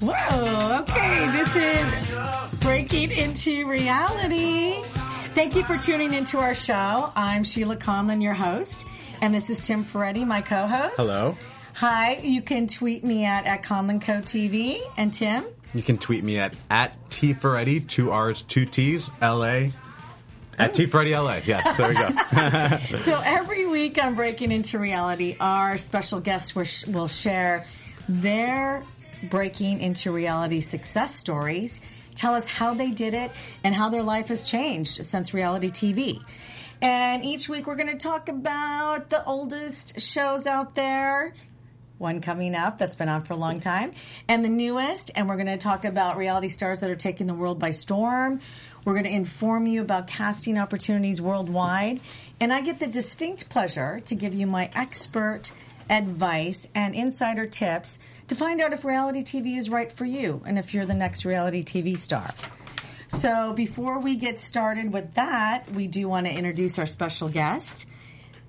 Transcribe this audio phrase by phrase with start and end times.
[0.00, 4.74] Whoa, okay, this is Breaking into Reality.
[5.34, 7.10] Thank you for tuning into our show.
[7.16, 8.84] I'm Sheila Conlon, your host,
[9.22, 10.96] and this is Tim Ferretti, my co-host.
[10.96, 11.34] Hello.
[11.74, 14.80] Hi, you can tweet me at, at Conlon Co TV.
[14.98, 15.46] And Tim?
[15.72, 19.72] You can tweet me at at T Ferretti, two R's, two T's, L A.
[20.58, 21.40] At T Ferretti LA.
[21.44, 22.96] Yes, there we go.
[22.98, 27.64] So every week on Breaking into Reality, our special guests will, sh- will share
[28.08, 28.82] their
[29.30, 31.80] breaking into reality success stories,
[32.14, 33.30] tell us how they did it
[33.62, 36.22] and how their life has changed since reality TV.
[36.82, 41.34] And each week we're going to talk about the oldest shows out there.
[41.98, 43.92] One coming up that's been on for a long time,
[44.28, 45.10] and the newest.
[45.14, 48.40] And we're going to talk about reality stars that are taking the world by storm.
[48.84, 52.00] We're going to inform you about casting opportunities worldwide.
[52.38, 55.52] And I get the distinct pleasure to give you my expert
[55.88, 60.58] advice and insider tips to find out if reality TV is right for you and
[60.58, 62.28] if you're the next reality TV star.
[63.08, 67.86] So before we get started with that, we do want to introduce our special guest.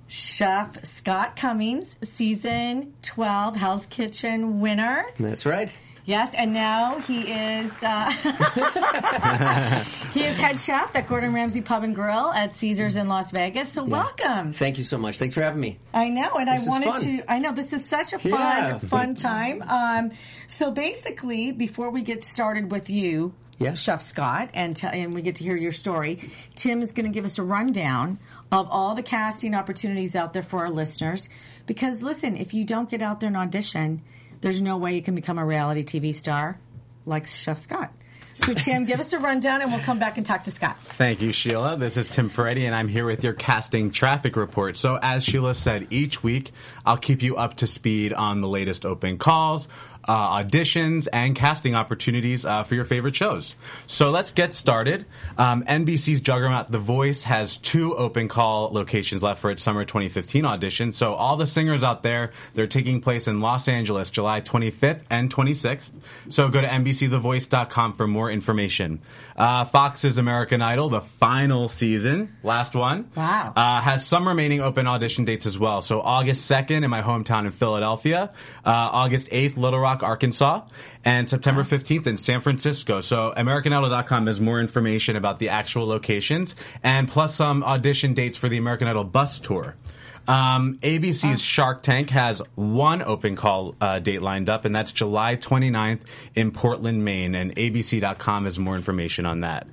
[0.08, 5.06] Chef Scott Cummings, season 12 Hell's Kitchen winner.
[5.20, 5.78] That's right.
[6.08, 8.10] Yes, and now he is uh,
[10.14, 13.74] he is head chef at Gordon Ramsay Pub and Grill at Caesars in Las Vegas.
[13.74, 14.54] So welcome.
[14.54, 15.18] Thank you so much.
[15.20, 15.80] Thanks for having me.
[15.94, 17.30] I know, and This I wanted to.
[17.32, 18.78] I know this is such a fun, Yeah.
[18.78, 19.62] fun time.
[19.68, 20.12] Um,
[20.48, 23.74] so basically, before we get started with you, Yeah.
[23.74, 27.12] Chef Scott, and t- and we get to hear your story, Tim is going to
[27.14, 28.18] give us a rundown
[28.50, 31.28] of all the casting opportunities out there for our listeners.
[31.66, 34.04] Because listen, if you don't get out there and audition,
[34.42, 36.60] there's no way you can become a reality TV star
[37.06, 37.92] like Chef Scott.
[38.40, 40.78] So Tim, give us a rundown, and we'll come back and talk to Scott.
[40.80, 41.76] Thank you, Sheila.
[41.76, 44.78] This is Tim Ferretti, and I'm here with your casting traffic report.
[44.78, 46.52] So, as Sheila said, each week
[46.86, 49.68] I'll keep you up to speed on the latest open calls,
[50.08, 53.56] uh, auditions, and casting opportunities uh, for your favorite shows.
[53.88, 55.06] So, let's get started.
[55.38, 60.46] Um, NBC's juggernaut The Voice has two open call locations left for its summer 2015
[60.46, 60.92] audition.
[60.92, 65.34] So, all the singers out there, they're taking place in Los Angeles, July 25th and
[65.34, 65.92] 26th.
[66.30, 69.00] So, go to NBCTheVoice.com for more information.
[69.38, 73.12] Uh, Fox's American Idol, the final season, last one.
[73.16, 73.54] Wow.
[73.56, 75.82] Uh, has some remaining open audition dates as well.
[75.82, 78.32] So August 2nd in my hometown in Philadelphia,
[78.66, 80.62] uh, August 8th, Little Rock, Arkansas,
[81.06, 83.00] and September 15th in San Francisco.
[83.02, 88.50] So AmericanIdol.com has more information about the actual locations and plus some audition dates for
[88.50, 89.76] the American Idol bus tour.
[90.28, 95.36] Um, ABC's Shark Tank has one open call uh, date lined up, and that's July
[95.36, 96.02] 29th
[96.36, 97.36] in Portland, Maine.
[97.36, 99.68] And ABC.com has more information on that.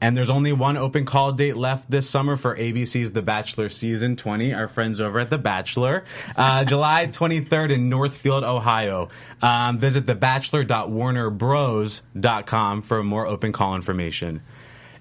[0.00, 4.16] And there's only one open call date left this summer for ABC's The Bachelor Season
[4.16, 4.52] 20.
[4.52, 6.04] Our friends over at The Bachelor.
[6.36, 9.08] Uh, July 23rd in Northfield, Ohio.
[9.40, 14.42] Um, visit thebachelor.warnerbros.com for more open call information.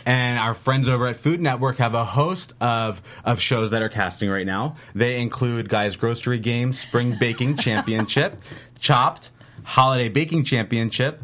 [0.06, 3.90] And our friends over at Food Network have a host of, of shows that are
[3.90, 4.76] casting right now.
[4.94, 8.42] They include Guys Grocery Game, Spring Baking Championship,
[8.80, 9.32] Chopped,
[9.64, 11.22] Holiday Baking Championship,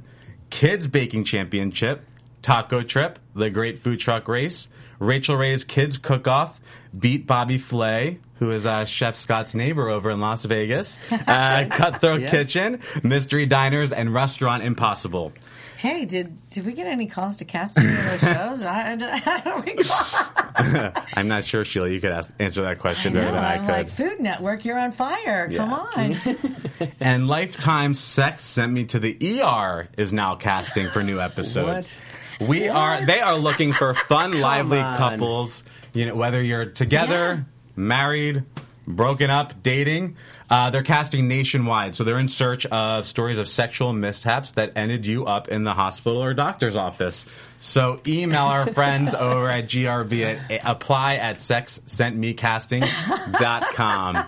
[0.49, 2.05] Kids Baking Championship,
[2.41, 4.67] Taco Trip, The Great Food Truck Race,
[4.99, 6.59] Rachael Ray's Kids Cook Off,
[6.97, 12.21] Beat Bobby Flay, who is uh, Chef Scott's neighbor over in Las Vegas, uh, Cutthroat
[12.21, 12.31] Yeah.
[12.31, 15.33] Kitchen, Mystery Diners, and Restaurant Impossible.
[15.79, 18.63] Hey, did did we get any calls to cast any of those shows?
[18.63, 20.91] I, I don't recall.
[21.15, 21.87] I'm not sure, Sheila.
[21.89, 23.71] You could ask, answer that question better than I I'm could.
[23.71, 25.49] like Food Network, you're on fire.
[25.49, 26.17] Come on.
[26.99, 31.97] and Lifetime Sex Sent Me to the ER is now casting for new episodes.
[32.41, 34.97] We are they are looking for fun, lively on.
[34.97, 35.63] couples.
[35.93, 37.45] You know, whether you're together,
[37.77, 38.43] married,
[38.85, 40.17] broken up, dating.
[40.49, 45.05] Uh, they're casting nationwide, so they're in search of stories of sexual mishaps that ended
[45.05, 47.23] you up in the hospital or doctor's office.
[47.59, 54.25] So email our friends over at GRB at apply at sexsentmecasting.com.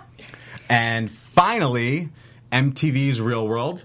[0.69, 2.09] And finally,
[2.51, 3.83] MTV's Real World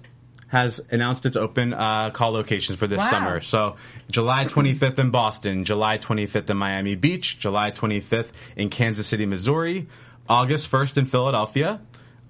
[0.48, 3.10] has announced its open uh, call locations for this Wow.
[3.10, 3.40] summer.
[3.40, 3.76] So
[4.10, 9.88] July 25th in Boston, July 25th in Miami Beach, July 25th in Kansas City, Missouri,
[10.28, 11.80] August 1st in Philadelphia,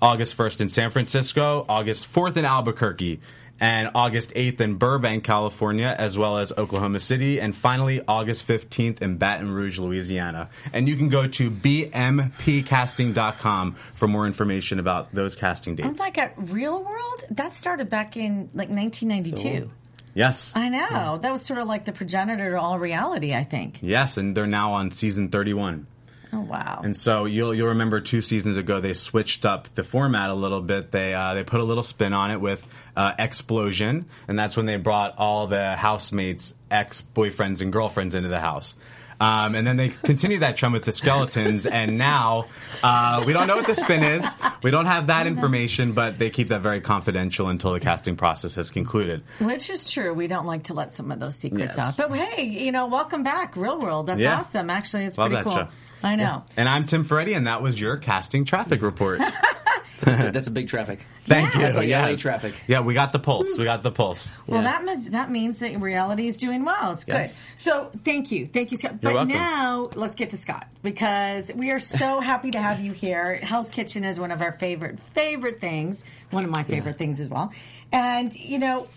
[0.00, 3.20] August 1st in San Francisco, August 4th in Albuquerque,
[3.58, 9.00] and August 8th in Burbank, California, as well as Oklahoma City, and finally August 15th
[9.00, 10.50] in Baton Rouge, Louisiana.
[10.74, 15.88] And you can go to bmpcasting.com for more information about those casting dates.
[15.90, 17.24] Oh my god, Real World?
[17.30, 19.70] That started back in like 1992.
[20.12, 20.52] Yes.
[20.54, 21.18] I know.
[21.18, 23.78] That was sort of like the progenitor to all reality, I think.
[23.82, 25.86] Yes, and they're now on season 31.
[26.32, 26.80] Oh wow.
[26.82, 30.60] And so you'll you'll remember two seasons ago they switched up the format a little
[30.60, 30.90] bit.
[30.90, 32.64] They uh, they put a little spin on it with
[32.96, 38.28] uh, Ex-Plosion, and that's when they brought all the housemates, ex boyfriends and girlfriends into
[38.28, 38.74] the house.
[39.20, 42.46] Um, and then they continue that trend with the skeletons, and now
[42.82, 44.26] uh, we don't know what the spin is.
[44.62, 48.54] We don't have that information, but they keep that very confidential until the casting process
[48.56, 49.22] has concluded.
[49.38, 50.12] Which is true.
[50.12, 51.78] We don't like to let some of those secrets Yes.
[51.78, 51.96] out.
[51.96, 54.06] But hey, you know, welcome back, Real World.
[54.06, 54.38] That's Yeah.
[54.40, 54.68] awesome.
[54.70, 55.54] Actually, it's Love pretty cool.
[55.56, 55.68] show.
[56.02, 56.44] I know.
[56.56, 59.20] And I'm Tim Ferretti, and that was your casting traffic report.
[60.04, 61.00] That's a big traffic.
[61.24, 61.58] Thank Yeah.
[61.60, 61.64] you.
[61.66, 62.10] That's like Yes.
[62.10, 62.54] LA traffic.
[62.66, 63.56] Yeah, we got the pulse.
[63.56, 64.28] We got the pulse.
[64.46, 64.70] Well, Yeah.
[64.72, 66.92] that means that means that reality is doing well.
[66.92, 67.14] It's good.
[67.14, 67.34] Yes.
[67.54, 69.00] So thank you, thank you, Scott.
[69.00, 69.32] But welcome.
[69.34, 73.36] now let's get to Scott because we are so happy to have you here.
[73.42, 76.04] Hell's Kitchen is one of our favorite favorite things.
[76.30, 77.52] One of my favorite things as well.
[77.92, 78.88] And you know,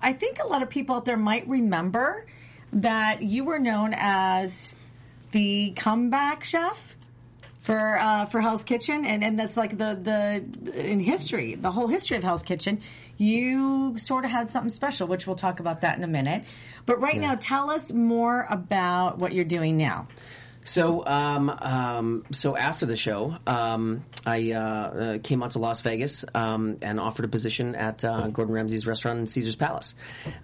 [0.00, 2.26] I think a lot of people out there might remember
[2.74, 4.74] that you were known as
[5.32, 6.93] the comeback chef
[7.64, 11.88] for uh, for Hell's Kitchen, and, and that's like the the in history, the whole
[11.88, 12.82] history of Hell's Kitchen.
[13.16, 16.44] You sort of had something special, which we'll talk about that in a minute.
[16.84, 20.08] But right now, tell us more about what you're doing now.
[20.64, 25.82] So, um, um, so after the show, um, I uh, uh, came out to Las
[25.82, 29.94] Vegas um, and offered a position at uh, Gordon Ramsay's restaurant in Caesar's Palace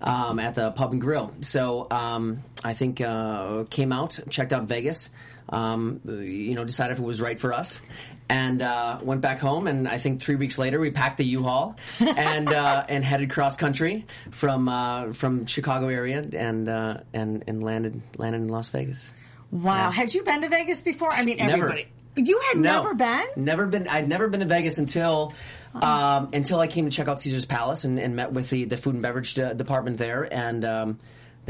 [0.00, 1.32] um, at the Pub and Grill.
[1.40, 5.08] So, um, I think uh, came out, checked out Vegas,
[5.50, 7.80] um, you know, decided if it was right for us.
[8.28, 11.74] And uh, went back home, and I think three weeks later we packed the U-Haul
[11.98, 17.64] and uh, and headed cross country from uh, from Chicago area and uh, and and
[17.64, 19.10] landed landed in Las Vegas.
[19.50, 21.12] Wow, had you been to Vegas before?
[21.12, 21.76] I mean, Never.
[22.16, 22.82] You had No.
[22.82, 23.26] never been.
[23.36, 23.88] Never been.
[23.88, 25.32] I'd never been to Vegas until
[25.74, 28.76] um, until I came to check out Caesar's Palace and, and met with the, the
[28.76, 30.98] food and beverage de- department there, and um,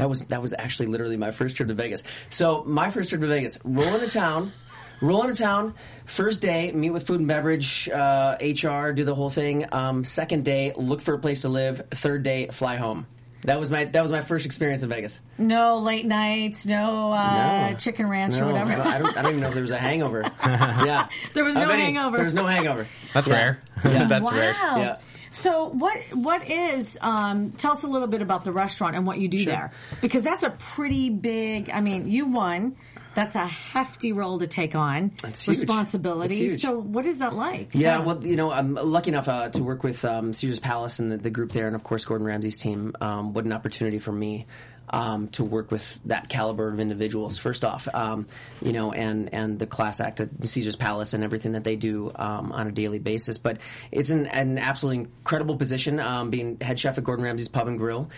[0.01, 2.01] that was that was actually literally my first trip to Vegas.
[2.31, 4.51] So my first trip to Vegas, roll into town.
[4.99, 5.75] Roll into town.
[6.05, 9.65] First day, meet with food and beverage, uh, HR, do the whole thing.
[9.71, 11.83] Um, second day, look for a place to live.
[11.91, 13.05] Third day, fly home.
[13.43, 15.19] That was my that was my first experience in Vegas.
[15.37, 17.77] No late nights, no, uh, No.
[17.77, 18.71] chicken ranch No, or whatever.
[18.81, 20.21] I don't, I don't even know if there was a hangover.
[20.43, 22.17] yeah, There was no bet he- hangover.
[22.17, 22.87] There was no hangover.
[23.13, 23.33] That's Yeah.
[23.35, 23.59] rare.
[23.85, 24.03] Yeah.
[24.05, 24.31] That's wow.
[24.31, 24.53] rare.
[24.53, 24.97] Yeah.
[25.31, 29.17] So what what is um, tell us a little bit about the restaurant and what
[29.17, 31.69] you do there because that's a pretty big.
[31.69, 32.75] I mean, you won.
[33.13, 35.11] That's a hefty role to take on.
[35.21, 35.57] That's huge.
[35.57, 36.35] responsibility.
[36.35, 36.61] That's huge.
[36.61, 37.69] So what is that like?
[37.73, 38.07] Yeah, Tell us.
[38.07, 41.17] well, you know, I'm lucky enough uh, to work with um, Caesar's Palace and the,
[41.17, 42.95] the group there, and of course Gordon Ramsay's team.
[43.01, 44.45] Um, what an opportunity for me
[44.91, 47.37] um, to work with that caliber of individuals.
[47.37, 48.27] First off, um,
[48.61, 52.11] you know, and and the class act at Caesar's Palace and everything that they do
[52.15, 53.37] um, on a daily basis.
[53.37, 53.57] But
[53.91, 57.77] it's an, an absolutely incredible position, um, being head chef at Gordon Ramsay's Pub and
[57.77, 58.09] Grill,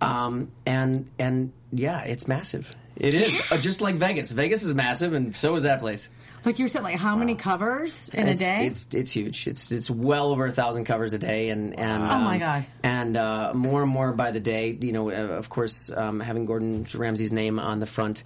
[0.00, 2.74] um, and and yeah, it's massive.
[2.98, 4.30] It is uh, just like Vegas.
[4.32, 6.08] Vegas is massive, and so is that place.
[6.44, 8.66] like you saying, like how many covers in it's, a day?
[8.66, 9.46] It's it's huge.
[9.46, 12.66] It's it's well over a thousand covers a day, and and Oh, my um, God.
[12.82, 14.76] and uh, more and more by the day.
[14.80, 18.24] You know, uh, of course, um, having Gordon Ramsay's name on the front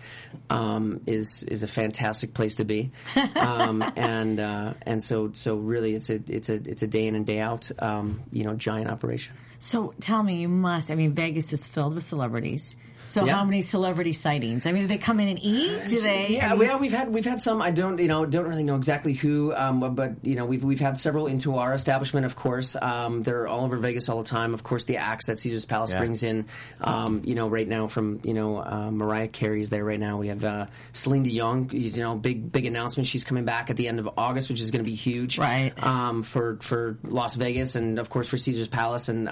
[0.49, 2.93] um, is is a fantastic place to be,
[3.37, 7.15] um, and uh, and so so really, it's a it's a it's a day in
[7.15, 9.35] and day out, um, you know, giant operation.
[9.61, 10.91] so tell me, you must.
[10.91, 12.75] I mean, Vegas is filled with celebrities.
[13.05, 13.35] So Yeah.
[13.35, 14.65] how many celebrity sightings?
[14.67, 15.87] I mean, do they come in and eat?
[15.89, 16.29] Do they?
[16.37, 17.61] Yeah, I mean, well, we've had we've had some.
[17.61, 20.65] I don't you know don't really know exactly who, um, but- but you know we've
[20.65, 22.25] we've had several into our establishment.
[22.27, 24.55] Of course, um, they're all over Vegas all the time.
[24.55, 25.99] Of course, the acts that Caesar's Palace Yeah.
[25.99, 26.47] brings in.
[26.81, 30.17] Um, you know, right now from you know uh, Mariah Carey's there right now.
[30.19, 31.69] We have uh, Celine Dion.
[31.73, 33.07] You know, big big announcement.
[33.09, 35.39] She's coming back at the end of August, which is going to be huge.
[35.39, 35.73] Right.
[35.83, 39.29] Um, for for Las Vegas and of course for Caesar's Palace and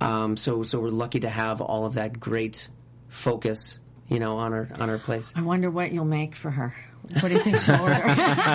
[0.00, 2.68] um, so so we're lucky to have all of that great
[3.08, 3.78] focus.
[4.08, 5.32] You know, on our on our place.
[5.34, 6.74] I wonder what you'll make for her.
[7.20, 7.94] What do you think she'll order?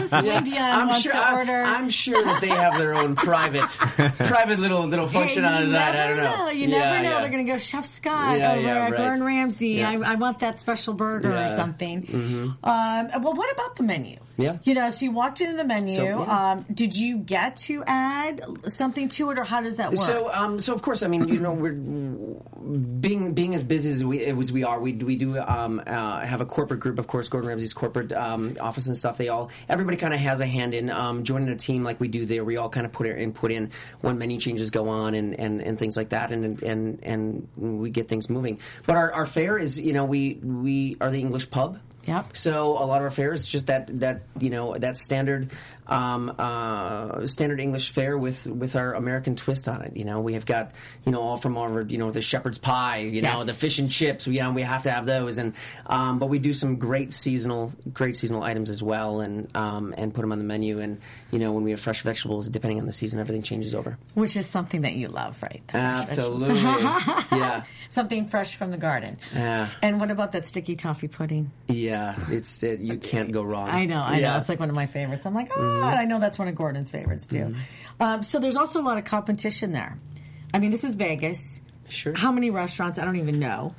[0.10, 1.12] Celine Dion I'm wants sure.
[1.12, 1.50] to I'm.
[1.50, 3.62] I'm sure that they have their own private,
[4.27, 5.96] private little little function Hey, on his the side.
[5.96, 6.50] I don't know.
[6.50, 7.10] You Yeah, never know.
[7.12, 7.20] yeah.
[7.22, 8.98] They're going to go Chef Scott Yeah, over yeah, at right.
[8.98, 9.68] Gordon Ramsay.
[9.70, 9.94] Yeah.
[9.94, 10.03] Mm-hmm.
[10.03, 11.56] I, I want that special burger or Yeah.
[11.56, 12.06] something.
[12.63, 14.18] Um, well, what about the menu?
[14.38, 14.58] Yeah.
[14.63, 15.96] You know, so you walked into the menu.
[15.96, 16.51] So, yeah.
[16.51, 20.00] um, did you get to add something to it, or how does that work?
[20.00, 24.03] So, um, so of course, I mean, you know, we're being being as busy as
[24.03, 24.79] we as we are.
[24.79, 28.58] We we do um, uh, have a corporate group, of course, Gordon Ramsay's corporate um,
[28.60, 29.17] office and stuff.
[29.17, 32.08] They all everybody kind of has a hand in um, joining a team like we
[32.08, 32.43] do there.
[32.43, 35.62] We all kind of put our input in when menu changes go on and, and,
[35.62, 38.60] and things like that, and and and we get things moving.
[38.86, 41.79] But our, our fare is, you know, we we are the English pub.
[42.05, 42.38] Yep.
[42.38, 45.51] So a lot of our fare is just that that you know that standard
[45.89, 49.98] um, uh, standard English fare with with our American twist on it.
[49.98, 50.72] You know, we have got
[51.05, 53.89] you know all from our you know the shepherd's pie, you know the fish and
[53.91, 54.27] chips.
[54.27, 55.53] You know, we have to have those, and
[55.86, 60.13] um, but we do some great seasonal great seasonal items as well, and um, and
[60.13, 60.79] put them on the menu.
[60.79, 61.00] And
[61.31, 63.98] you know, when we have fresh vegetables, depending on the season, everything changes over.
[64.13, 65.62] Which is something that you love, right?
[65.74, 67.63] Absolutely, yeah.
[67.89, 69.17] something fresh from the garden.
[69.34, 69.69] Yeah.
[69.81, 71.51] And what about that sticky toffee pudding?
[71.67, 73.69] Yeah, it's it, you can't go wrong.
[73.69, 74.34] I know, I Yeah.
[74.34, 74.38] know.
[74.39, 75.25] It's like one of my favorites.
[75.25, 77.56] I'm like, oh, I know that's one of Gordon's favorites too.
[78.00, 79.98] Um, so there's also a lot of competition there.
[80.54, 81.62] I mean, this is Vegas.
[81.90, 82.14] Sure.
[82.16, 83.00] How many restaurants?
[83.00, 83.76] I don't even know.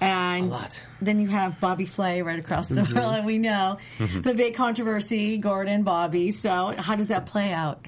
[0.00, 0.82] And A lot.
[1.02, 2.94] then you have Bobby Flay right across the Mm-hmm.
[2.96, 6.30] world, and we know the big controversy, Gordon, Bobby.
[6.32, 7.84] So how does that play out?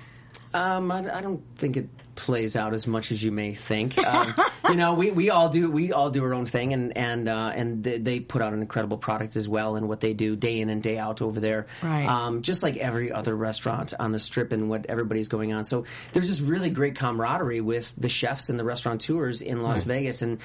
[0.54, 3.98] Um, I, I don't think it plays out as much as you may think.
[3.98, 4.34] Um,
[4.68, 7.52] you know, we, we all do we all do our own thing, and and uh,
[7.54, 10.60] and they, they put out an incredible product as well, and what they do day
[10.60, 11.66] in and day out over there.
[11.82, 12.06] Right.
[12.06, 15.64] Um, just like every other restaurant on the strip, and what everybody's going on.
[15.64, 20.22] So there's this really great camaraderie with the chefs and the restaurateurs in Las Vegas,
[20.22, 20.38] and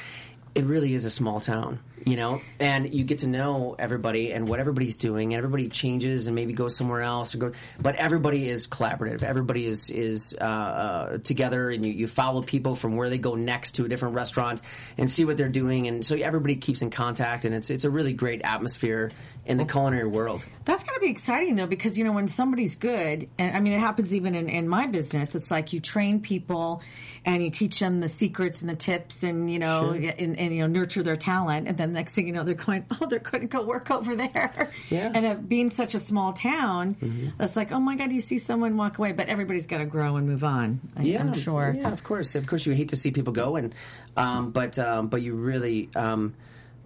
[0.58, 4.48] it really is a small town, you know, and you get to know everybody and
[4.48, 5.34] what everybody's doing.
[5.34, 9.22] And everybody changes and maybe goes somewhere else or go, but everybody is collaborative.
[9.22, 13.36] Everybody is is uh, uh, together, and you, you follow people from where they go
[13.36, 14.62] next to a different restaurant
[14.98, 17.92] and see what they're doing, and so everybody keeps in contact, and it's it's a
[17.92, 19.12] really great atmosphere
[19.46, 20.44] in the culinary world.
[20.66, 23.74] That's got to be exciting though, because you know when somebody's good, and I mean
[23.74, 25.36] it happens even in, in my business.
[25.36, 26.82] It's like you train people,
[27.27, 30.62] and you teach them the secrets and the tips, and you know, and, and you
[30.62, 33.41] know nurture their talent, and then next thing you know, they're going, oh, they're going
[33.41, 34.72] to go work over there.
[34.89, 35.12] Yeah.
[35.13, 38.77] And it being such a small town, it's like, oh my god, you see someone
[38.77, 40.79] walk away, but everybody's got to grow and move on.
[40.96, 41.75] I, I'm sure.
[41.77, 42.65] Yeah, of course, of course.
[42.65, 43.75] You hate to see people go, and
[44.15, 45.89] um, but um, but you really.
[45.96, 46.34] Um,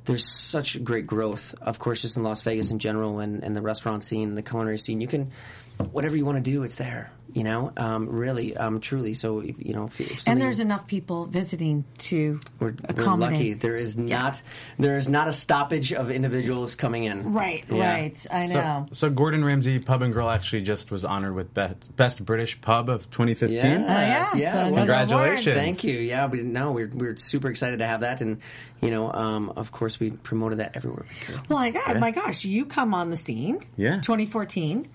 [0.06, 3.62] there's such great growth, of course, just in Las Vegas in general, and, and the
[3.62, 5.00] restaurant scene, the culinary scene.
[5.00, 5.32] You can,
[5.84, 7.12] whatever you want to do, it's there.
[7.34, 9.14] You know, um, really, um, truly.
[9.14, 13.54] So if, you know, if, if And there's enough people visiting to we're, we're lucky.
[13.54, 14.42] There is not
[14.78, 17.32] there is not a stoppage of individuals coming in.
[17.32, 17.94] Right, Yeah.
[17.94, 18.28] right.
[18.30, 18.88] I know.
[18.92, 22.90] So Gordon Ramsay Pub and Grill actually just was honored with Best, Best British Pub
[22.90, 23.56] of 2015.
[23.56, 24.54] Yeah, yeah, yeah.
[24.70, 25.56] so Congratulations.
[25.56, 26.00] Thank you.
[26.00, 28.42] Yeah, but no, we're we're super excited to have that, and
[28.82, 31.06] you know, um, of course, we promoted that everywhere.
[31.08, 31.48] we could.
[31.50, 33.62] Well, my God, my gosh, you come on the scene.
[33.78, 34.02] Yeah.
[34.02, 34.90] 2014.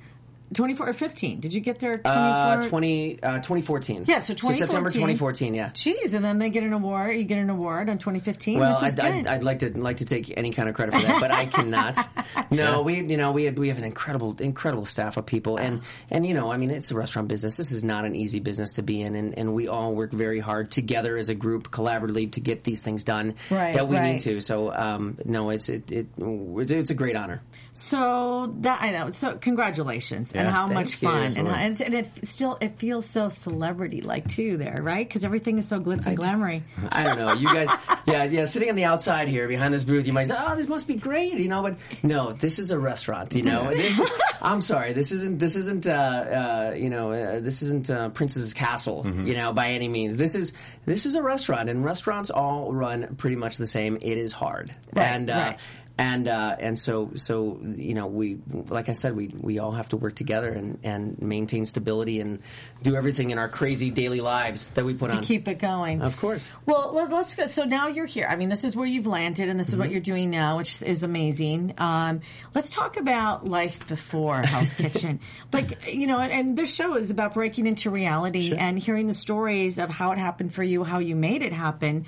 [0.54, 1.40] 24 or 15.
[1.40, 1.98] Did you get there?
[1.98, 2.12] 24?
[2.12, 4.04] Uh, 20, uh, 2014.
[4.06, 5.52] Yeah, so September 2014.
[5.52, 5.54] 2014.
[5.54, 5.70] Yeah.
[5.70, 7.16] Jeez, and then they get an award.
[7.16, 8.58] You get an award on 2015.
[8.58, 9.26] Well, this is I'd, I'd.
[9.26, 11.98] I'd like to like to take any kind of credit for that, but I cannot.
[12.50, 15.82] No, we you know we have, we have an incredible incredible staff of people, and
[16.10, 17.56] and you know I mean it's a restaurant business.
[17.56, 20.38] This is not an easy business to be in, and, and we all work very
[20.38, 24.12] hard together as a group, collaboratively to get these things done Right, that we right.
[24.12, 24.40] need to.
[24.42, 27.42] So um, no, it's it, it it's a great honor.
[27.76, 29.10] So that I know.
[29.10, 31.08] So congratulations, and how Thank much you.
[31.08, 35.06] fun, and, how, and, and it still it feels so celebrity like too there, right?
[35.06, 36.62] Because everything is so glitz and glamoury.
[36.90, 37.34] I don't know.
[37.34, 37.68] You guys,
[38.06, 38.44] yeah, yeah.
[38.46, 40.94] Sitting on the outside here behind this booth, you might say, "Oh, this must be
[40.94, 41.62] great," you know.
[41.62, 43.34] But no, this is a restaurant.
[43.34, 44.12] You know, this is.
[44.40, 44.92] I'm sorry.
[44.94, 45.38] This isn't.
[45.38, 45.86] This isn't.
[45.86, 49.04] Uh, uh, you know, uh, this isn't uh, Princess's Castle.
[49.06, 50.16] You know, by any means.
[50.16, 50.54] This is.
[50.86, 53.96] This is a restaurant, and restaurants all run pretty much the same.
[54.00, 55.30] It is hard, Right, and.
[55.30, 55.58] Uh, right.
[55.98, 58.36] And uh, and so so you know we
[58.68, 62.40] like I said we we all have to work together and, and maintain stability and
[62.82, 65.22] do everything in our crazy daily lives that we put To on.
[65.22, 66.02] keep it going.
[66.02, 66.52] Of course.
[66.66, 67.46] Well, let- let's go.
[67.46, 68.26] So now you're here.
[68.28, 69.80] I mean, this is where you've landed, and this is Mm-hmm.
[69.80, 71.72] what you're doing now, which is amazing.
[71.78, 72.20] Um,
[72.54, 75.20] let's talk about life before Hell's Kitchen.
[75.50, 79.14] Like, you know, and, and this show is about breaking into reality and hearing the
[79.14, 82.04] stories of how it happened for you, how you made it happen.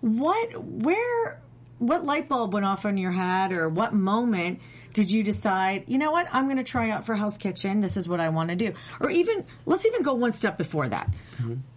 [0.00, 1.40] What, where,
[1.80, 4.60] what light bulb went off on your head, or what moment
[4.92, 7.80] did you decide, you know what, I'm going to try out for Hell's Kitchen.
[7.80, 8.72] This is what I want to do.
[8.98, 11.12] Or even, let's even go one step before that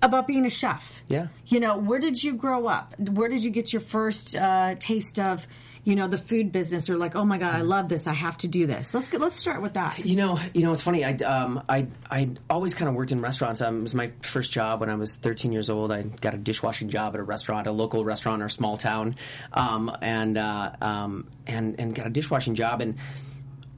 [0.01, 1.03] about being a chef.
[1.03, 1.13] Mm-hmm.
[1.13, 1.27] Yeah.
[1.45, 2.99] You know, where did you grow up?
[2.99, 5.47] Where did you get your first uh, taste of,
[5.83, 8.07] you know, the food business or like, oh my God, I love this.
[8.07, 8.93] I have to do this.
[8.93, 10.05] Let's get, let's start with that.
[10.05, 11.03] You know, you know, it's funny.
[11.03, 13.61] I um, I I always kind of worked in restaurants.
[13.61, 15.91] Um, it was my first job when I was 13 years old.
[15.91, 19.15] I got a dishwashing job at a restaurant, a local restaurant or small town,
[19.51, 22.95] um, and uh, um, and and got a dishwashing job and.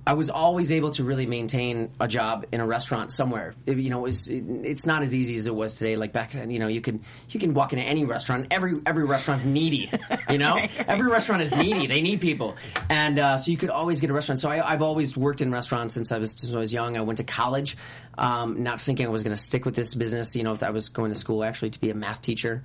[0.08, 3.56] I was always able to really maintain a job in a restaurant somewhere.
[3.66, 5.96] It, you know, it was, it, it's not as easy as it was today.
[5.96, 8.48] Like back then, you know, you can you can walk into any restaurant.
[8.52, 9.92] Every every restaurant's needy.
[10.28, 10.58] You know,
[10.88, 11.86] every restaurant is needy.
[11.86, 12.56] They need people,
[12.90, 14.40] and uh, so you could always get a restaurant.
[14.40, 16.98] So I, I've always worked in restaurants since I was since I was young.
[16.98, 17.78] I went to college,
[18.18, 20.36] um, not thinking I was going to stick with this business.
[20.36, 22.64] You know, if I was going to school actually to be a math teacher.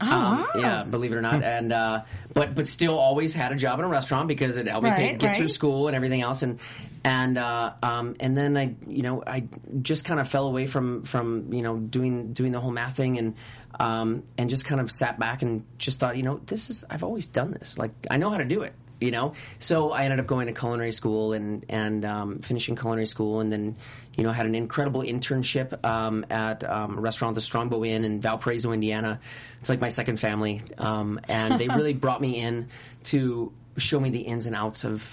[0.00, 0.46] Um, wow.
[0.54, 2.02] Yeah, believe it or not, and uh,
[2.34, 5.10] but but still always had a job in a restaurant because it helped me pay,
[5.12, 6.58] Right, get through school and everything else, and
[7.04, 9.44] and uh, um, and then I you know I
[9.80, 13.18] just kind of fell away from from you know doing doing the whole math thing
[13.18, 13.34] and
[13.78, 17.04] um, and just kind of sat back and just thought you know this is I've
[17.04, 17.78] always done this.
[17.78, 19.34] Like I know how to do it you know?
[19.58, 23.52] So i ended up going to culinary school and and um, finishing culinary school and
[23.52, 23.76] then
[24.16, 28.20] you know had an incredible internship um, at um, a restaurant the strongbow inn in
[28.20, 29.20] valparaiso indiana
[29.60, 32.68] it's like my second family um, and they really brought me in
[33.04, 35.04] to show me the ins and outs of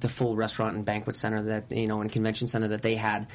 [0.00, 3.26] the full restaurant and banquet center that you know and convention center that they had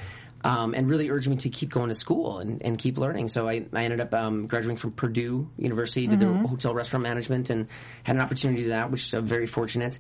[0.44, 3.28] um, and really urged me to keep going to school and, and keep learning.
[3.28, 7.50] So I, I ended up um, graduating from Purdue University, did the hotel restaurant management,
[7.50, 7.68] and
[8.04, 10.00] had an opportunity to do that, which I'm very fortunate.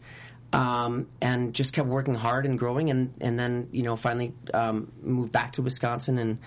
[0.53, 4.91] Um, and just kept working hard and growing, and, and then you know finally um,
[5.01, 6.39] moved back to Wisconsin and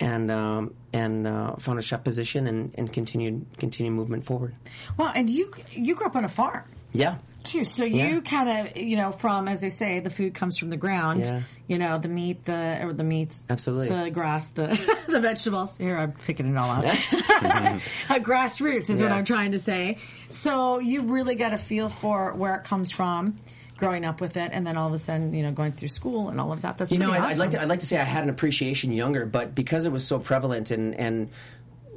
[0.00, 4.56] and um, and uh, found a chef position and, and continued continued movement forward.
[4.96, 8.08] Well, and you you grew up on a farm Yeah, too, so Yeah.
[8.08, 11.20] you kind of you know from as they say, the food comes from the ground.
[11.20, 11.42] Yeah.
[11.66, 13.88] You know, the meat, the or the meat, Absolutely.
[13.88, 14.66] the grass, the
[15.08, 15.78] the vegetables.
[15.78, 16.70] Here, I'm picking it all.
[16.70, 16.82] Uh,
[18.18, 19.96] Grassroots is what I'm trying to say.
[20.34, 23.36] So you really got a feel for where it comes from.
[23.76, 26.28] Growing up with it, and then all of a sudden, you know, going through school
[26.28, 26.78] and all of that.
[26.78, 27.30] That's You know, I'd, awesome.
[27.32, 29.90] I'd like to, I'd like to say I had an appreciation younger, but because it
[29.90, 31.28] was so prevalent and and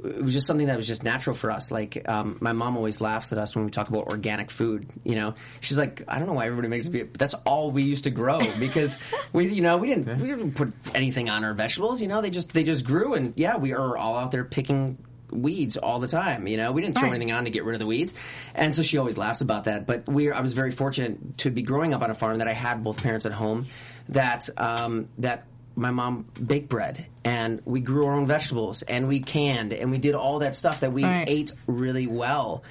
[0.04, 1.70] it was just something that was just natural for us.
[1.70, 4.88] Like um, my mom always laughs at us when we talk about organic food.
[5.04, 6.90] You know, she's like, I don't know why everybody makes it.
[6.90, 8.98] Be, but that's all we used to grow because
[9.32, 12.02] we, you know, we didn't we didn't put anything on our vegetables.
[12.02, 14.98] You know, they just they just grew, and yeah, we are all out there picking
[15.30, 16.46] weeds all the time.
[16.46, 17.14] You know, we didn't throw Right.
[17.16, 18.14] anything on to get rid of the weeds,
[18.54, 19.86] and so she always laughs about that.
[19.86, 22.52] But we, I was very fortunate to be growing up on a farm that I
[22.54, 23.66] had both parents at home,
[24.10, 25.44] that um, that
[25.76, 29.98] my mom baked bread, and we grew our own vegetables, and we canned, and we
[29.98, 31.28] did all that stuff that we Right.
[31.28, 32.64] ate really well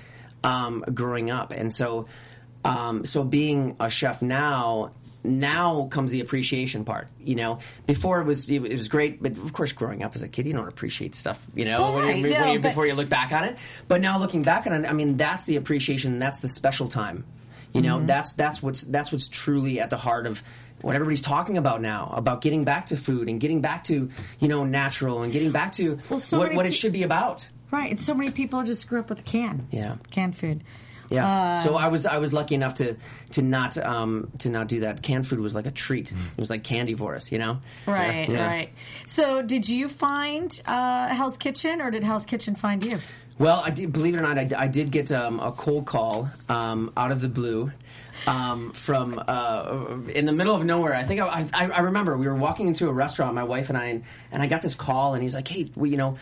[0.44, 2.08] um, growing up, and so
[2.66, 4.92] um, so being a chef now.
[5.28, 7.10] Now comes the appreciation part.
[7.20, 10.28] You know, before it was it was great, but of course, growing up as a
[10.28, 11.46] kid, you don't appreciate stuff.
[11.54, 13.58] You know, when you- Right, when you- before you look back on it.
[13.88, 16.20] But now looking back on it, I mean, that's the appreciation.
[16.20, 17.26] That's the special time.
[17.74, 18.06] You know, Mm-hmm.
[18.08, 20.42] that's that's what's that's what's truly at the heart of
[20.82, 24.10] what everybody's talking about now about getting back to food and getting back to
[24.40, 27.48] you know natural and getting back to Well, so what, what it should be about.
[27.72, 27.92] right.
[27.92, 29.68] And so many people just grew up with a can.
[29.72, 29.96] Yeah.
[30.12, 30.64] canned food.
[31.10, 31.28] Yeah.
[31.54, 32.96] Uh, so I was I was lucky enough to
[33.32, 35.02] to not um, to not do that.
[35.02, 36.08] Canned food was like a treat.
[36.14, 36.18] Mm.
[36.38, 37.60] It was like candy for us, you know.
[37.86, 38.46] Right, Yeah.
[38.46, 38.70] right.
[39.06, 43.00] So, did you find uh, Hell's Kitchen, or did Hell's Kitchen find you?
[43.40, 46.28] Well, I did, believe it or not, I, I did get um, a cold call
[46.50, 47.72] um, out of the blue
[48.26, 50.96] um, from uh, in the middle of nowhere.
[50.96, 53.78] I think I, I, I remember we were walking into a restaurant, my wife and
[53.78, 56.18] I, and, and I got this call, and he's like, "Hey, well, you know."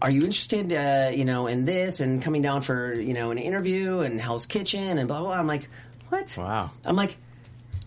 [0.00, 3.38] Are you interested, uh, you know, in this and coming down for, you know, an
[3.38, 5.28] interview and Hell's Kitchen and blah blah?
[5.28, 5.38] blah.
[5.38, 5.68] I'm like,
[6.08, 6.34] what?
[6.36, 6.70] Wow.
[6.84, 7.16] I'm like,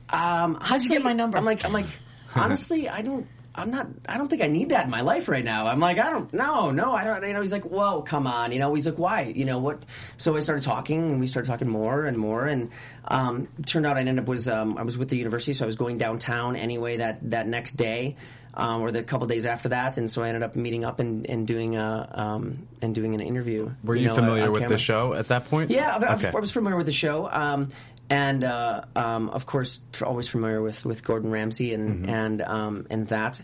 [0.09, 1.37] um, how'd you get my number?
[1.37, 1.87] I'm like, I'm like,
[2.35, 3.27] honestly, I don't.
[3.53, 3.87] I'm not.
[4.07, 5.67] I don't think I need that in my life right now.
[5.67, 6.33] I'm like, I don't.
[6.33, 7.25] No, no, I don't.
[7.25, 8.53] You know, he's like, whoa, come on.
[8.53, 9.23] You know, he's like, why?
[9.23, 9.83] You know what?
[10.17, 12.71] So I started talking, and we started talking more and more, and
[13.05, 15.67] um, turned out I ended up was um, I was with the university, so I
[15.67, 18.15] was going downtown anyway that that next day.
[18.53, 21.25] Um, or the couple days after that, and so I ended up meeting up and,
[21.29, 23.71] and doing a um, and doing an interview.
[23.81, 24.75] Were you, know, familiar on with camera.
[24.77, 25.69] the show at that point?
[25.71, 26.31] Yeah, I, I- Okay.
[26.35, 27.69] I was familiar with the show, um,
[28.09, 33.07] and uh, um, of course, always familiar with, with Gordon Ramsay and and um, and
[33.07, 33.39] that.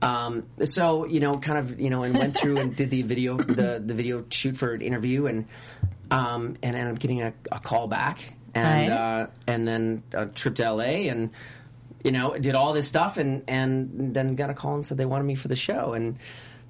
[0.00, 3.36] Um, so you know, kind of you know, and went through and did the video
[3.36, 5.46] the the video shoot for an interview, and
[6.10, 8.20] um, and ended up getting a, a call back,
[8.54, 8.96] and Right.
[8.96, 11.30] uh, and then a trip to LA, and
[12.06, 15.04] you know, did all this stuff, and and then got a call and said they
[15.04, 16.18] wanted me for the show, and.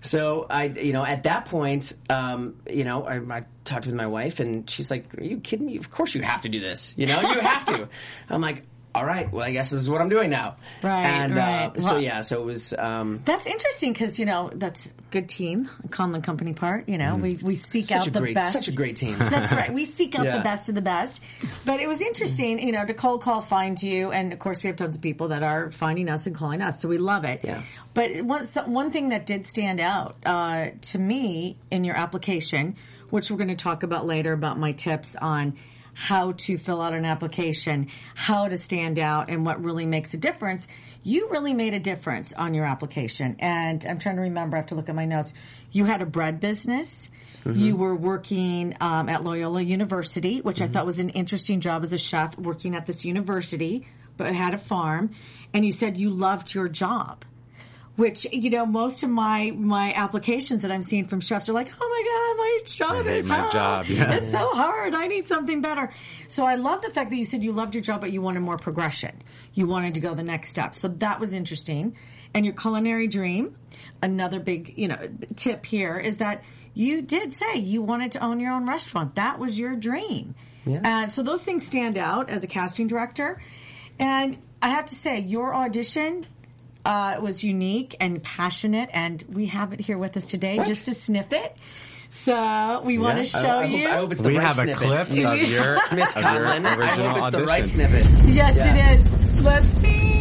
[0.02, 4.06] So I, you know, at that point, um, you know, I, I talked with my
[4.06, 5.78] wife, and she's like, "Are you kidding me?
[5.78, 6.94] Of course you have to do this.
[6.96, 7.88] You know, you have to."
[8.28, 8.62] I'm like,
[8.96, 10.56] all right, well, I guess this is what I'm doing now.
[10.82, 11.66] Right, And right.
[11.76, 12.72] Uh, so Well- yeah, so it was.
[12.76, 15.68] Um, That's interesting because you know that's good team.
[15.88, 16.88] Conlon Company part.
[16.88, 17.84] You know, we we seek.
[17.84, 18.52] Such out the great- best.
[18.52, 19.18] such a great team.
[19.18, 19.72] That's right.
[19.72, 20.38] We seek out Yeah.
[20.38, 21.22] the best of the best.
[21.64, 24.68] But it was interesting, you know, to cold call, find you, and of course we
[24.68, 27.40] have tons of people that are finding us and calling us, so we love it.
[27.44, 27.62] Yeah.
[27.94, 32.76] But one so- one thing that did stand out uh, to me in your application,
[33.10, 35.54] which we're going to talk about later, about my tips on
[35.96, 40.18] how to fill out an application, how to stand out, and what really makes a
[40.18, 40.68] difference.
[41.02, 43.36] You really made a difference on your application.
[43.38, 45.32] And I'm trying to remember, I have to look at my notes.
[45.72, 47.08] You had a bread business.
[47.46, 51.92] You were working um, at Loyola University, which I thought was an interesting job as
[51.92, 55.12] a chef, working at this university, but had a farm.
[55.54, 57.24] And you said you loved your job
[57.96, 61.70] which you know most of my my applications that I'm seeing from chefs are like,
[61.80, 63.52] oh my god, my job I hate is my hard.
[63.52, 64.12] job, yeah.
[64.16, 64.94] It's so hard.
[64.94, 65.90] I need something better.
[66.28, 68.40] So I love the fact that you said you loved your job, but you wanted
[68.40, 69.22] more progression.
[69.54, 70.74] You wanted to go the next step.
[70.74, 71.96] So that was interesting.
[72.34, 73.54] And your culinary dream,
[74.02, 78.38] another big you know tip here is that you did say you wanted to own
[78.40, 79.14] your own restaurant.
[79.14, 80.34] That was your dream.
[80.66, 80.80] Yeah.
[80.84, 83.40] And so those things stand out as a casting director.
[83.98, 86.26] And I have to say, your audition
[86.86, 90.94] uh, was unique and passionate, and we have it here with us today just to
[90.94, 91.56] sniff it.
[92.08, 93.88] So we want to show I, hope, you.
[93.88, 94.76] I hope it's the We right have a snippet.
[94.82, 96.64] clip You- of your, Miss of your Conlon.
[96.66, 98.04] I original hope it's the right snippet.
[98.28, 98.74] yes, Yeah.
[98.74, 99.40] it is.
[99.42, 100.12] Let's see.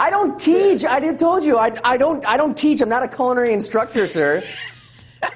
[0.00, 0.84] I don't teach.
[0.84, 1.58] I did told you.
[1.58, 2.24] I, I don't.
[2.26, 2.80] I don't teach.
[2.80, 4.42] I'm not a culinary instructor, sir.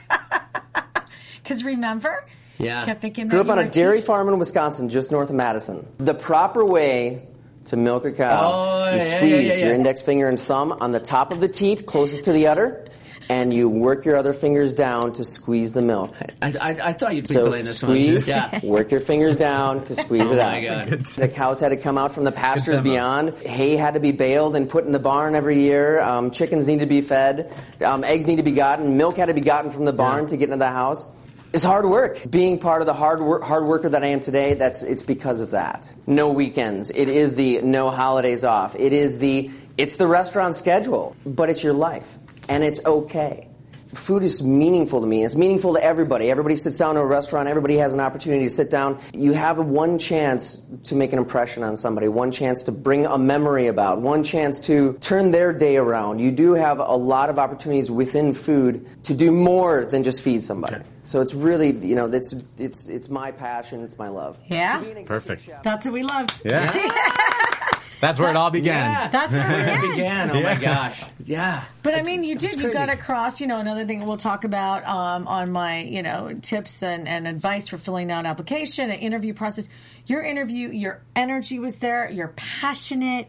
[1.42, 2.24] Because remember,
[2.58, 2.84] Yeah.
[2.86, 5.86] kept thinking Grew up on a dairy teach- farm in Wisconsin, just north of Madison.
[5.98, 7.26] The proper way
[7.66, 10.72] to milk a cow: Oh, you yeah, squeeze yeah, yeah, your index finger and thumb
[10.80, 12.86] on the top of the teat, closest to the udder,
[13.28, 16.12] and you work your other fingers down to squeeze the milk.
[16.42, 18.36] I, I, I thought you'd be So playing this squeeze, one.
[18.36, 18.60] Yeah.
[18.64, 20.62] work your fingers down to squeeze it Oh out.
[20.62, 21.04] God.
[21.06, 23.34] The cows had to come out from the pastures beyond.
[23.38, 26.00] Hay had to be baled and put in the barn every year.
[26.00, 27.52] Um, chickens need to be fed.
[27.84, 28.96] Um, eggs need to be gotten.
[28.96, 31.06] Milk had to be gotten from the barn to get into the house.
[31.52, 32.18] It's hard work.
[32.30, 35.50] Being part of the hard hard worker that I am today, that's it's because of
[35.50, 35.90] that.
[36.06, 36.90] No weekends.
[36.90, 38.74] It is the no holidays off.
[38.74, 43.48] It is the it's the restaurant schedule, but it's your life, and it's okay
[43.94, 45.24] food is meaningful to me.
[45.24, 46.30] It's meaningful to everybody.
[46.30, 47.48] Everybody sits down to a restaurant.
[47.48, 48.98] Everybody has an opportunity to sit down.
[49.12, 53.18] You have one chance to make an impression on somebody, one chance to bring a
[53.18, 56.20] memory about, one chance to turn their day around.
[56.20, 60.42] You do have a lot of opportunities within food to do more than just feed
[60.42, 60.82] somebody.
[61.04, 63.82] So it's really, you know, it's it's it's my passion.
[63.82, 64.38] It's my love.
[64.46, 64.78] Yeah.
[64.78, 65.42] To be an executive Perfect.
[65.42, 66.40] chef- That's what we loved.
[66.44, 66.70] Yeah.
[68.00, 68.90] That's where it all began.
[68.90, 69.08] Yeah.
[69.08, 70.28] That's where it it began.
[70.28, 70.30] began.
[70.36, 71.04] Oh my gosh.
[71.24, 71.64] Yeah.
[71.84, 72.60] But I mean, you did.
[72.60, 73.40] You got across.
[73.40, 77.28] You know, another thing we'll talk about um, on my, you know, tips and, and
[77.28, 79.68] advice for filling out an application, an interview process.
[80.06, 82.10] Your interview, your energy was there.
[82.10, 83.28] You're passionate.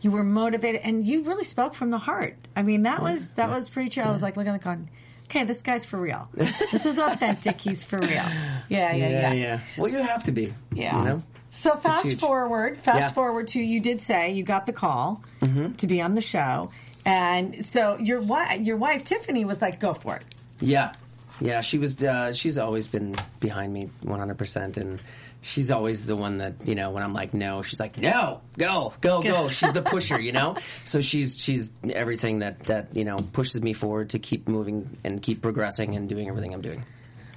[0.00, 2.36] You were motivated, and you really spoke from the heart.
[2.56, 4.02] I mean, that was that was pretty true.
[4.04, 4.86] I was like, look at the card.
[5.34, 6.28] Okay, this guy's for real.
[6.34, 7.60] This is authentic.
[7.60, 8.08] He's for real.
[8.08, 8.30] Yeah,
[8.68, 9.08] yeah, yeah.
[9.08, 9.60] Yeah, yeah.
[9.76, 10.54] Well, you have to be.
[10.72, 10.96] Yeah.
[10.96, 11.22] You know?
[11.50, 13.10] So fast forward, fast Yeah.
[13.10, 16.70] forward to you did say you got the call to be on the show,
[17.04, 20.24] and so your wife, your wife Tiffany was like, "Go for it."
[20.60, 20.92] Yeah,
[21.40, 21.60] yeah.
[21.62, 22.00] She was.
[22.02, 25.00] Uh, she's always been behind me, one hundred percent, and
[25.44, 28.94] she's always the one that you know when I'm like no, she's like no, go,
[29.00, 29.48] go, go.
[29.54, 30.56] She's the pusher, you know.
[30.84, 35.22] So she's she's everything that that you know pushes me forward to keep moving and
[35.22, 36.84] keep progressing and doing everything I'm doing.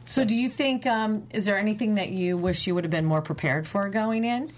[0.06, 3.06] So, do you think um, is there anything that you wish you would have been
[3.06, 4.52] more prepared for going in?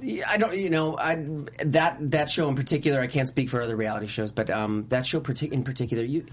[0.00, 1.26] Yeah, I don't, you know, I
[1.64, 3.00] that that show in particular.
[3.00, 6.26] I can't speak for other reality shows, but um, that show in particular, you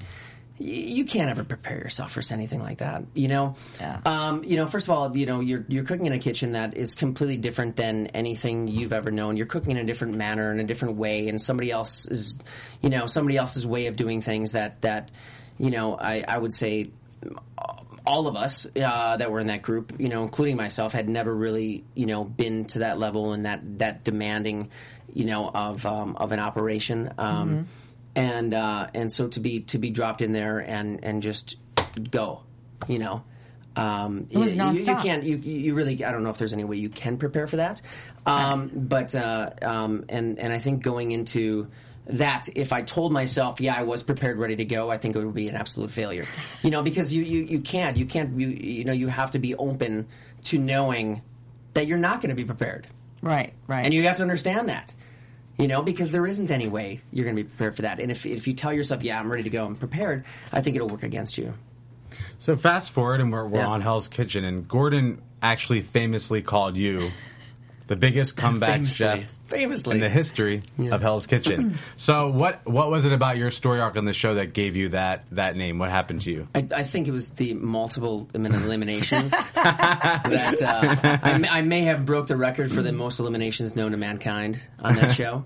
[0.61, 3.03] you can't ever prepare yourself for anything like that.
[3.13, 3.99] You know, Yeah.
[4.05, 4.65] um, you know.
[4.67, 7.75] First of all, you know, you're you're cooking in a kitchen that is completely different
[7.75, 9.37] than anything you've ever known.
[9.37, 12.37] You're cooking in a different manner, in a different way, and somebody else is,
[12.81, 15.09] you know, somebody else's way of doing things that that,
[15.57, 16.91] you know, I I would say
[18.05, 21.33] all of us uh, that were in that group, you know, including myself, had never
[21.33, 24.69] really, you know, been to that level and that that demanding,
[25.13, 27.13] you know, of um, of an operation.
[27.17, 27.67] Um,
[28.15, 31.55] And uh, and so to be to be dropped in there and and just
[32.09, 32.41] go,
[32.87, 33.23] you know.
[33.73, 35.23] Um, It was you- you, you can't.
[35.23, 36.03] You, you really.
[36.03, 37.81] I don't know if there's any way you can prepare for that.
[38.25, 41.67] Um, but uh, um, and and I think going into
[42.07, 45.23] that, if I told myself, yeah, I was prepared, ready to go, I think it
[45.23, 46.25] would be an absolute failure.
[46.63, 47.95] You know, because you you, you can't.
[47.95, 48.37] You can't.
[48.37, 50.07] You you know, you have to be open
[50.45, 51.21] to knowing
[51.73, 52.87] that you're not going to be prepared,
[53.21, 53.85] Right, right.
[53.85, 54.93] and you have to understand that.
[55.57, 57.99] You know, because there isn't any way you're going to be prepared for that.
[57.99, 60.75] And if if you tell yourself, yeah, I'm ready to go, I'm prepared, I think
[60.75, 61.53] it'll work against you.
[62.39, 63.67] So fast forward, and we're, we're Yeah.
[63.67, 67.11] on Hell's Kitchen, and Gordon actually famously called you
[67.87, 69.05] the biggest comeback Famously.
[69.05, 69.95] chef Famously.
[69.95, 71.77] in the history of Hell's Kitchen.
[71.97, 74.89] so what what was it about your story arc on the show that gave you
[74.89, 75.77] that that name?
[75.77, 76.47] What happened to you?
[76.55, 82.27] I, I think it was the multiple eliminations that uh, I, I may have broke
[82.27, 85.45] the record for the most eliminations known to mankind on that show.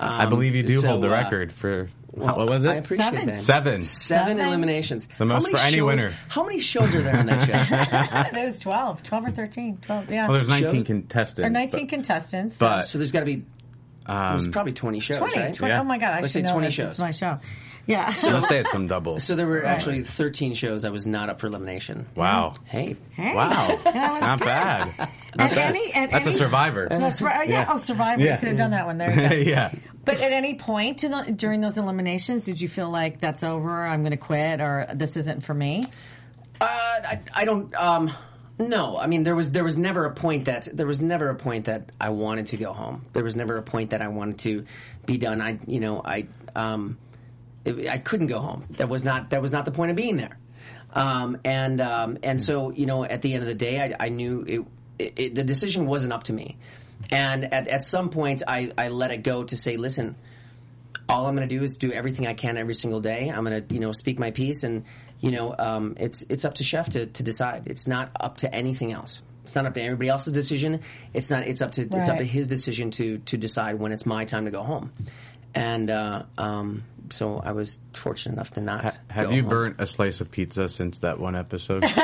[0.00, 2.68] I Um, believe you do so, hold the uh, record for well, what was it?
[2.68, 3.26] I appreciate Seven.
[3.26, 3.38] that.
[3.38, 3.82] Seven.
[3.82, 4.40] Seven Seven.
[4.40, 5.08] eliminations.
[5.18, 6.14] The most How many for any shows- winner.
[6.28, 8.38] How many shows are there on that show?
[8.40, 9.78] it was 12, 12 or 13.
[9.78, 10.24] 12, yeah.
[10.28, 10.82] Well, there's 19 Shows?
[10.86, 11.46] contestants.
[11.46, 12.58] or 19 but- contestants.
[12.58, 13.32] But so there's got to be.
[13.32, 13.44] it
[14.08, 15.54] was probably 20 shows, 20, right?
[15.54, 15.80] 20 Yeah.
[15.80, 16.74] Oh my God, I Let's should say know 20 this.
[16.74, 16.90] shows.
[16.92, 17.40] It's my show.
[17.86, 18.10] Yeah.
[18.12, 19.24] So unless they had some doubles.
[19.24, 22.06] So there were actually 13 shows I was not up for elimination.
[22.16, 22.54] wow.
[22.64, 23.34] Hey, Hey.
[23.34, 23.78] Wow.
[23.84, 24.44] That was Not good.
[24.46, 24.86] bad.
[24.98, 25.58] Not At bad.
[25.74, 26.86] any- at That's any- a survivor.
[26.88, 27.48] That's right.
[27.48, 27.60] Yeah.
[27.60, 27.66] Yeah.
[27.72, 28.22] Oh, Survivor.
[28.22, 28.32] Yeah.
[28.34, 28.98] You could have done that one.
[28.98, 29.50] There you go.
[29.50, 29.72] yeah.
[30.04, 33.84] But at any point in the, during those eliminations, did you feel like that's over?
[33.84, 35.84] I'm going to quit, or this isn't for me?
[36.60, 37.74] Uh, I, I don't.
[37.74, 38.12] Um,
[38.58, 41.34] no, I mean there was there was never a point that there was never a
[41.34, 43.04] point that I wanted to go home.
[43.12, 44.64] There was never a point that I wanted to
[45.06, 45.40] be done.
[45.40, 47.13] I you know I um, it-
[47.66, 48.64] I couldn't go home.
[48.70, 50.38] That was not that was not the point of being there.
[50.92, 54.08] Um, and um, and so you know at the end of the day I, I
[54.08, 54.60] knew it,
[54.98, 56.56] it, it the decision wasn't up to me.
[57.10, 60.16] And at, at some point I, I let it go to say listen
[61.08, 63.28] all I'm going to do is do everything I can every single day.
[63.28, 64.84] I'm going to, you know, speak my piece, and
[65.20, 67.64] you know, um, it's it's up to Chef to, to decide.
[67.66, 69.22] It's not up to anything else.
[69.42, 70.80] It's not up to everybody else's decision.
[71.12, 71.46] It's not.
[71.46, 74.46] It's up to it's up to his decision to to decide when it's my time
[74.46, 74.92] to go home.
[75.54, 78.98] And uh, um, so I was fortunate enough to not.
[79.08, 79.50] Have go you home.
[79.50, 81.84] burnt a slice of pizza since that one episode?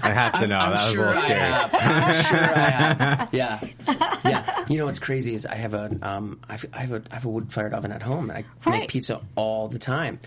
[0.00, 0.56] I have to know.
[0.58, 1.40] I'm that was sure a little I scary.
[1.40, 1.70] have.
[1.74, 3.28] I'm sure I have.
[3.34, 3.60] Yeah,
[4.24, 4.64] yeah.
[4.68, 7.14] You know what's crazy is I have a um, I have, I have a I
[7.14, 8.80] have a wood fired oven at home, and I Right.
[8.80, 10.20] make pizza all the time.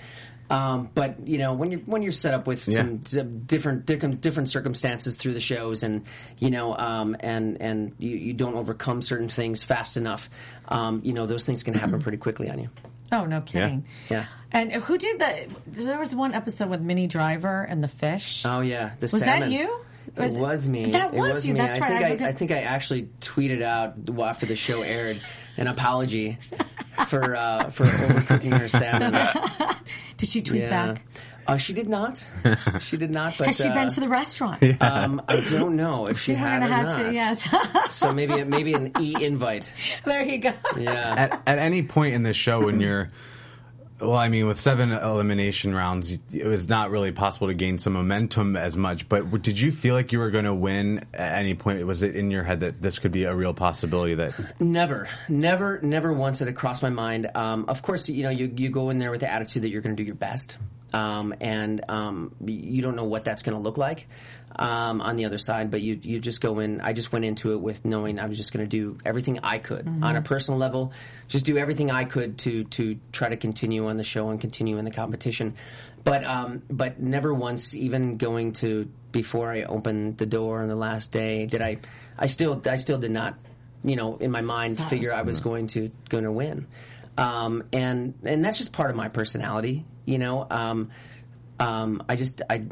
[0.52, 2.76] Um, but you know when you're when you're set up with Yeah.
[2.78, 6.04] some d- different different different circumstances through the shows, and
[6.40, 10.30] you know um, and and you, you don't overcome certain things fast enough,
[10.68, 12.70] um, you know those things can happen pretty quickly on you.
[13.14, 13.86] Oh, no kidding.
[14.10, 14.26] Yeah.
[14.54, 15.48] And who did the?
[15.68, 18.44] There was one episode with Minnie Driver and the fish.
[18.46, 19.52] Oh yeah, the Was that salmon.
[20.17, 20.21] You?
[20.24, 20.91] It Was- was me.
[20.91, 21.60] That it was was you, me.
[21.60, 24.82] that's I right, think I I, I think I actually tweeted out after the show
[24.82, 25.21] aired
[25.58, 26.38] an apology
[27.08, 29.13] for uh, for overcooking her salmon.
[30.17, 31.02] Did she tweet yeah, back?
[31.47, 32.24] uh, she did not.
[32.82, 33.36] She did not.
[33.38, 34.62] But Has she uh, been to the restaurant?
[34.82, 37.06] Um, I don't know if she We're had gonna or have not.
[37.08, 37.13] to.
[37.13, 37.93] Yes.
[37.93, 39.74] So maybe maybe an e invite.
[40.06, 40.54] there you go.
[40.78, 41.15] Yeah.
[41.17, 43.10] At, at any point in the show when you're
[44.02, 47.94] well, I mean, with seven elimination rounds, it was not really possible to gain some
[47.94, 49.08] momentum as much.
[49.08, 51.86] But did you feel like you were going to win at any point?
[51.86, 54.16] Was it in your head that this could be a real possibility?
[54.16, 57.30] That Never, never, never once did it cross my mind.
[57.36, 59.82] Um, of course, you know, you, you go in there with the attitude that you're
[59.82, 60.58] going to do your best.
[60.94, 64.08] Um, and um, you don't know what that's going to look like
[64.56, 66.82] um, on the other side, but you, you just go in.
[66.82, 69.58] I just went into it with knowing I was just going to do everything I
[69.58, 70.92] could on a personal level,
[71.28, 74.78] just do everything I could to to try to continue on the show and continue
[74.78, 75.56] in the competition.
[76.04, 80.76] But um, but never once, even going to before I opened the door on the
[80.76, 81.78] last day, did I?
[82.18, 83.36] I still I still did not
[83.84, 86.68] you know, in my mind, figure I was going to going to win,
[87.17, 89.86] um, and and that's just part of my personality.
[90.06, 90.89] You know, um,
[91.60, 92.63] um, I just I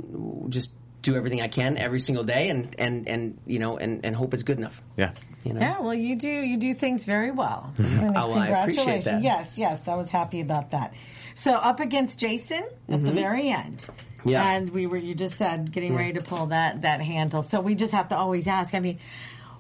[0.49, 4.15] just do everything I can every single day, and and and you know, and and
[4.15, 4.81] hope it's good enough.
[4.97, 5.11] yeah,
[5.43, 7.73] You know, Yeah, well, you do you do things very well.
[7.77, 9.05] And Oh, well, I appreciate congratulations.
[9.05, 9.21] that.
[9.23, 10.93] Yes, yes, I was happy about that.
[11.35, 13.77] So up against Jason at the very end.
[13.77, 14.29] Mm-hmm.
[14.29, 14.45] Yeah.
[14.51, 17.41] And we were you just said getting ready to pull that that handle.
[17.41, 18.73] So we just have to always ask.
[18.73, 18.99] I mean,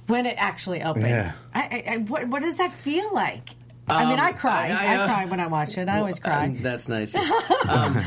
[0.07, 1.31] when it actually opened, Yeah.
[1.53, 3.47] I, I, I, what, what does that feel like?
[3.89, 4.67] I mean, I cry.
[4.69, 5.89] I- I, I, uh, cry when I watch it.
[5.89, 6.45] I always cry.
[6.45, 7.15] Um, that's nice.
[7.67, 7.97] um,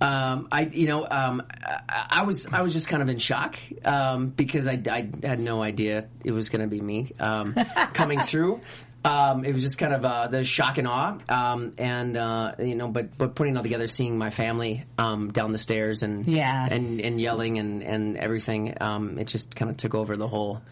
[0.00, 3.56] um, I, you know, um, I, I was, I was just kind of in shock
[3.84, 7.54] um, because I, I had no idea it was going to be me um,
[7.94, 8.60] coming through.
[9.04, 12.76] Um, it was just kind of uh, the shock and awe, um, and uh, you
[12.76, 16.24] know, but but putting it all together, seeing my family um, down the stairs and
[16.24, 16.70] Yes.
[16.70, 20.62] and and yelling and and everything, um, it just kind of took over the whole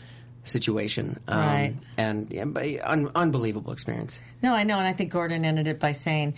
[0.50, 1.18] situation.
[1.28, 1.74] Um, Right.
[1.96, 2.44] And yeah,
[2.84, 4.20] un- unbelievable experience.
[4.42, 6.34] No, I know, and I think Gordon ended it by saying,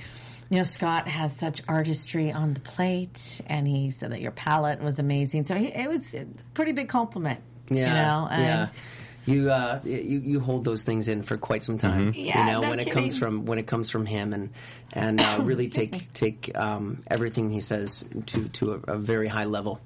[0.51, 4.83] you know, Scott has such artistry on the plate, and he said that your palate
[4.83, 5.47] was amazing.
[5.47, 7.41] So he, it was a pretty big compliment.
[7.71, 8.69] Yeah, you know, and yeah.
[9.25, 12.13] You, uh, you you hold those things in for quite some time.
[12.17, 14.51] Yeah, you know no when it comes from when it comes from him, and
[14.93, 19.29] and uh, really Excuse take take um, everything he says to to a, a very
[19.29, 19.81] high level.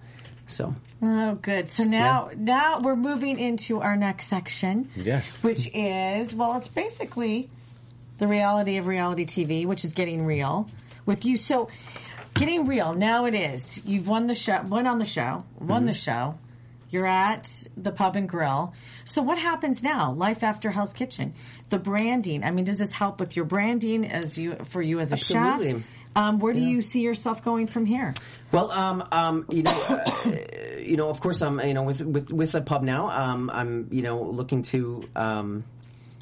[0.46, 1.68] So Oh, good.
[1.68, 4.88] So now, now we're moving into our next section.
[4.96, 5.42] Yes.
[5.42, 7.50] Which is well, it's basically
[8.18, 10.68] the reality of reality TV, which is getting real
[11.04, 11.36] with you.
[11.36, 11.68] So,
[12.34, 13.84] getting real now it is.
[13.84, 15.86] You've won the show, won on the show, won Mm-hmm.
[15.86, 16.38] the show.
[16.88, 18.72] You're at the pub and grill.
[19.04, 20.12] So what happens now?
[20.12, 21.34] Life after Hell's Kitchen,
[21.68, 22.44] the branding.
[22.44, 25.72] I mean, does this help with your branding as you for you as a Absolutely.
[25.72, 25.82] chef?
[26.16, 28.14] Um, where do you see yourself going from here?
[28.50, 30.30] Well, um, um, you know, uh,
[30.78, 33.10] you know, of course, I'm, you know, with with with a pub now.
[33.10, 35.06] Um, I'm, you know, looking to.
[35.14, 35.64] Um,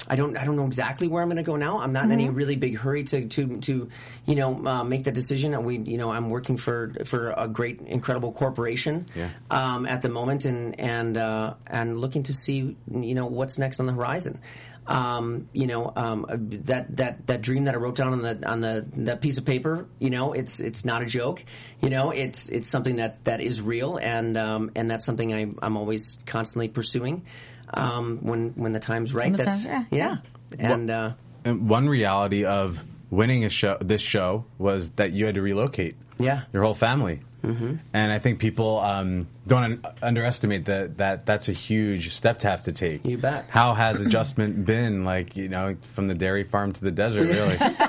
[0.07, 0.37] I don't.
[0.37, 1.79] I don't know exactly where I'm going to go now.
[1.79, 3.89] I'm not in any really big hurry to to to
[4.27, 5.55] you know uh, make that decision.
[5.55, 9.29] And we, you know, I'm working for for a great, incredible corporation Yeah.
[9.49, 13.79] um, at the moment, and and uh, and looking to see you know what's next
[13.79, 14.39] on the horizon.
[14.87, 18.47] Um, you know um, uh, that that that dream that I wrote down on the
[18.47, 19.87] on the that piece of paper.
[19.97, 21.43] You know, it's it's not a joke.
[21.81, 25.47] You know, it's it's something that that is real, and um, and that's something I,
[25.63, 27.25] I'm always constantly pursuing.
[27.73, 30.17] Um, when when the time's right, the that's time- yeah,
[30.57, 30.71] yeah.
[30.73, 35.35] And uh, And one reality of winning a show, this show, was that you had
[35.35, 35.95] to relocate.
[36.17, 36.43] Yeah.
[36.53, 37.21] your whole family.
[37.43, 37.75] Mm-hmm.
[37.93, 42.49] And I think people um, don't un- underestimate that, that that's a huge step to
[42.49, 43.05] have to take.
[43.05, 43.45] You bet.
[43.49, 47.27] How has adjustment been, like you know, from the dairy farm to the desert?
[47.27, 47.57] Really?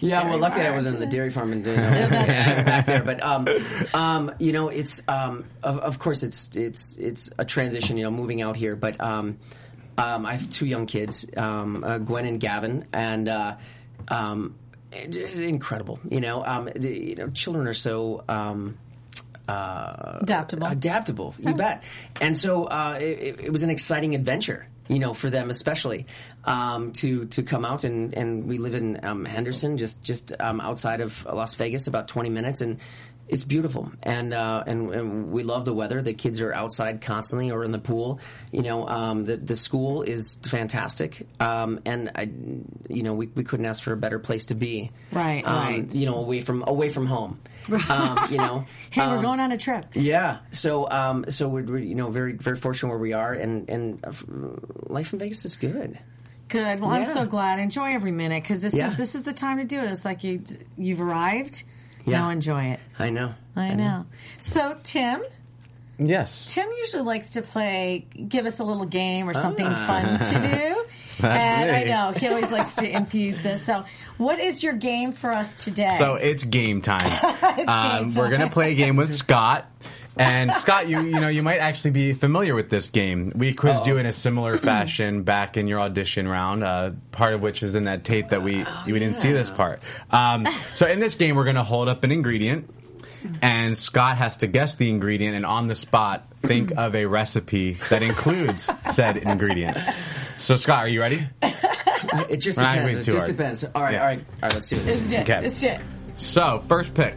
[0.00, 3.02] Yeah, well, luckily I was in the dairy farm and you know, back there.
[3.02, 3.48] But um,
[3.92, 7.96] um, you know, it's um, of, of course it's it's it's a transition.
[7.96, 9.38] You know, moving out here, but um,
[9.98, 13.56] um, I have two young kids, um, uh, Gwen and Gavin, and uh,
[14.08, 14.54] um,
[14.92, 15.98] it's incredible.
[16.08, 18.24] You know, um, the, you know, children are so.
[18.28, 18.78] Um,
[19.48, 20.66] Adaptable.
[20.66, 21.34] adaptable.
[21.38, 21.82] You bet.
[22.20, 26.06] And so uh, it, it was an exciting adventure, you know, for them especially
[26.44, 30.60] um, to to come out and and we live in um, Henderson, just just um,
[30.60, 32.78] outside of Las Vegas, about twenty minutes, and
[33.32, 33.90] it's beautiful.
[34.02, 36.02] And, uh, and and we love the weather.
[36.02, 38.20] The kids are outside constantly or in the pool.
[38.52, 42.30] You know, um, the the school is fantastic, um, and I,
[42.88, 44.90] you know, we, we couldn't ask for a better place to be.
[45.10, 45.94] Right, um, right.
[45.94, 47.40] You know, away from away from home.
[47.88, 49.86] Um, you know, Hey, we're um, going on a trip.
[49.94, 50.38] yeah.
[50.50, 54.04] So, um, so we're, we're you know very very fortunate where we are, and and
[54.86, 55.98] life in Vegas is good.
[56.48, 56.80] Good.
[56.80, 57.58] Well, I'm so glad.
[57.60, 58.90] Enjoy every minute because this Yeah.
[58.90, 59.90] is this is the time to do it.
[59.90, 60.42] It's like you
[60.76, 61.62] you've arrived.
[62.04, 62.20] Yeah.
[62.20, 62.80] Now enjoy it.
[62.98, 63.34] I know.
[63.56, 64.06] I know.
[64.40, 65.22] So Tim,
[65.98, 66.52] yes.
[66.52, 69.86] Tim usually likes to play, give us a little game or something Ah.
[69.86, 70.84] fun to do.
[71.20, 73.64] That's and I know he always likes to infuse this.
[73.66, 73.84] So,
[74.16, 75.94] what is your game for us today?
[75.98, 77.00] So it's game time.
[77.68, 79.70] um, game We're gonna play a game with Scott.
[80.16, 83.32] And Scott, you you know you might actually be familiar with this game.
[83.34, 86.62] We quizzed you in a similar fashion back in your audition round.
[86.64, 89.80] Uh, part of which is in that tape that we we didn't see this part.
[90.10, 92.68] Um, so in this game, we're gonna hold up an ingredient,
[93.40, 97.78] and Scott has to guess the ingredient, and on the spot think of a recipe
[97.88, 99.78] that includes said ingredient.
[100.36, 101.26] So Scott, are you ready?
[102.28, 103.08] It just We're depends.
[103.08, 103.36] It just hard.
[103.36, 103.64] depends.
[103.74, 104.00] All right, Yeah.
[104.00, 104.54] all right, all right.
[104.54, 105.12] Let's do It's this.
[105.12, 105.20] it.
[105.30, 105.46] Okay.
[105.46, 105.80] It's it.
[106.18, 107.16] So first pick.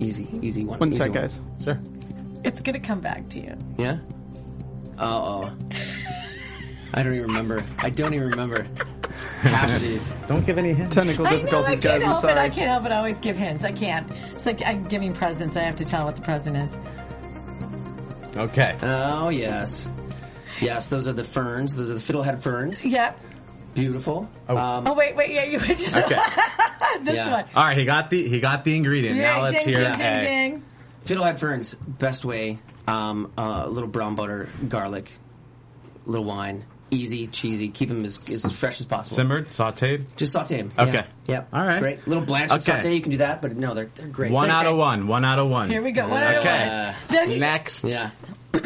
[0.00, 0.78] Easy, easy one.
[0.78, 1.40] One easy sec, guys.
[1.62, 1.78] Sure.
[2.44, 3.56] It's gonna come back to you.
[3.78, 3.98] Yeah.
[4.98, 5.52] Uh oh.
[6.94, 7.64] I don't even remember.
[7.78, 8.66] I don't even remember
[9.42, 10.08] half of these.
[10.26, 10.92] Don't give any hints.
[10.94, 11.36] Technical I know.
[11.36, 12.02] I difficulties, can't guys.
[12.02, 12.30] I'm help it.
[12.30, 12.50] I sorry.
[12.50, 12.92] can't help it.
[12.92, 13.62] I always give hints.
[13.64, 14.10] I can't.
[14.32, 15.56] It's like I'm giving presents.
[15.56, 16.72] I have to tell what the present is.
[18.36, 18.76] Okay.
[18.82, 19.88] Oh yes,
[20.60, 20.88] yes.
[20.88, 21.76] Those are the ferns.
[21.76, 22.84] Those are the fiddlehead ferns.
[22.84, 23.18] Yep.
[23.74, 24.28] Beautiful.
[24.48, 24.56] Oh.
[24.56, 25.30] Um, Oh wait, wait.
[25.30, 26.20] Yeah, you went to Okay.
[27.02, 27.30] this Yeah.
[27.30, 27.44] one.
[27.54, 29.16] All right, he got the he got the ingredient.
[29.16, 30.20] Yeah, now let's ding, hear ding, it.
[30.20, 30.64] ding, ding.
[31.06, 32.58] Fiddlehead ferns, best way.
[32.88, 35.10] Um, uh, a little brown butter, garlic,
[36.06, 36.64] little wine.
[36.92, 37.68] Easy, cheesy.
[37.68, 39.14] Keep them as, as fresh as possible.
[39.14, 40.06] Simmered, sautéed.
[40.16, 40.72] Just saute them.
[40.76, 40.92] Okay.
[41.26, 41.34] Yeah.
[41.34, 41.48] Yep.
[41.52, 41.78] All right.
[41.78, 42.08] Great.
[42.08, 42.62] Little blanched Okay.
[42.80, 42.92] saute.
[42.96, 44.32] You can do that, but no, they're they're great.
[44.32, 45.06] One But- out of one.
[45.06, 45.70] One out of one.
[45.70, 46.08] Here we go.
[46.08, 46.66] One out of Okay.
[46.68, 46.94] one.
[47.08, 47.84] Then he- Next.
[47.84, 48.10] Yeah.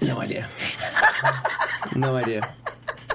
[0.00, 0.48] no idea.
[1.96, 2.54] no idea.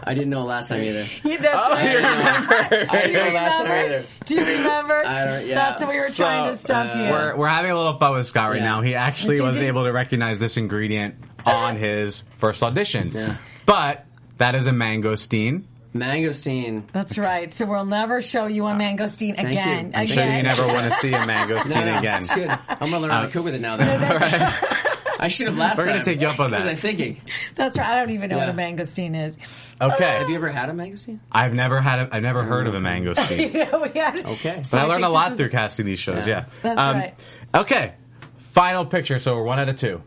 [0.03, 1.05] I didn't know last time either.
[1.23, 1.91] Yeah, that's Oh, right.
[1.91, 2.91] you remember.
[2.91, 3.85] I didn't know Do you last time remember?
[3.95, 4.05] either.
[4.25, 5.05] Do you remember?
[5.05, 5.55] I don't- yeah.
[5.55, 7.09] That's what we were trying to So, stump uh, you.
[7.11, 8.65] We're, we're having a little fun with Scott right Yeah.
[8.65, 8.81] now.
[8.81, 9.69] He actually Yes, you wasn't did.
[9.69, 13.11] able to recognize this ingredient on his first audition.
[13.13, 13.37] Yeah.
[13.65, 14.05] But
[14.37, 15.63] that is a mangosteen.
[15.95, 16.83] Mangosteen.
[16.93, 17.51] That's right.
[17.53, 19.47] So we'll never show you a uh, mangosteen you.
[19.47, 19.91] again.
[19.93, 20.07] I'm I'm again.
[20.07, 22.21] sure you never want to see a mangosteen No, no, again.
[22.21, 22.49] That's good.
[22.49, 23.77] I'm gonna learn how to uh, cook with it now.
[23.77, 24.53] Then.
[25.19, 26.05] I should have last We're gonna time.
[26.05, 26.71] take you up on What was that.
[26.71, 27.21] I thinking?
[27.55, 27.87] That's right.
[27.87, 28.47] I don't even know Yeah.
[28.47, 29.37] what a mangosteen is.
[29.81, 30.03] Okay.
[30.17, 31.19] Have you ever had a mangosteen?
[31.31, 33.53] I've never had a, I've never heard of a mangosteen.
[33.53, 34.63] Yeah, we had- Okay.
[34.63, 36.25] So But I learned a think lot was- through casting these shows.
[36.25, 36.75] Yeah, Yeah.
[36.75, 37.13] That's right.
[37.63, 37.93] Okay,
[38.37, 39.19] final picture.
[39.19, 40.01] So we're one out of two.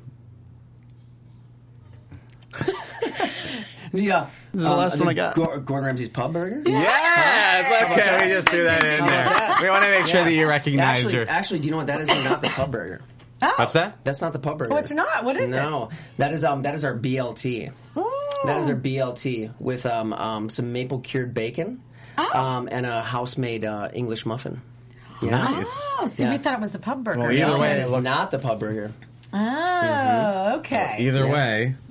[3.94, 4.20] Yeah.
[4.22, 5.35] uh, is the last one I got.
[5.35, 6.62] Gordon Ramsay's pub burger.
[6.64, 7.92] Yes.
[7.92, 9.57] Okay, we just threw that in there.
[9.62, 10.25] We want to make sure Yeah.
[10.25, 11.29] that you recognize Actually, your.
[11.29, 12.09] actually, do you know what that is?
[12.09, 13.03] Not the pub burger.
[13.57, 13.98] What's that?
[14.05, 14.72] That's not the pub burger.
[14.74, 15.24] Oh, it's not.
[15.24, 15.57] What is it?
[15.57, 17.73] no, that is um that is our BLT.
[18.44, 21.81] That is our BLT with um, um some maple cured bacon,
[22.19, 22.31] Oh.
[22.38, 24.60] um and a house made uh, English muffin.
[25.23, 25.67] Nice.
[26.00, 27.21] Oh, see, we thought it was the pub burger.
[27.21, 28.90] Well, either No, way, it is looks- not the pub burger.
[29.35, 30.96] Oh, okay.
[31.00, 31.33] Either Yeah.
[31.33, 31.74] way,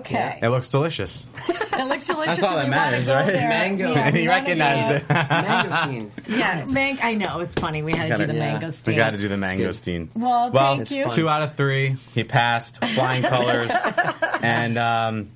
[0.00, 0.38] Okay.
[0.42, 1.26] it looks delicious.
[1.76, 2.36] It looks delicious.
[2.36, 3.26] That's all that matters, right?
[3.26, 3.48] there.
[3.50, 3.92] Mango.
[3.92, 5.18] Yeah, he recognized go- it.
[5.28, 6.10] Mangosteen.
[6.26, 7.82] Yeah, mang- I know it was funny.
[7.82, 8.58] We had to do the Yeah.
[8.58, 8.86] mangosteen.
[8.86, 9.44] We got to do the good.
[9.46, 10.08] mangosteen.
[10.14, 11.10] Well, well thank you.
[11.10, 11.96] two out of three.
[12.14, 13.70] He passed, flying colors.
[14.40, 15.28] and um,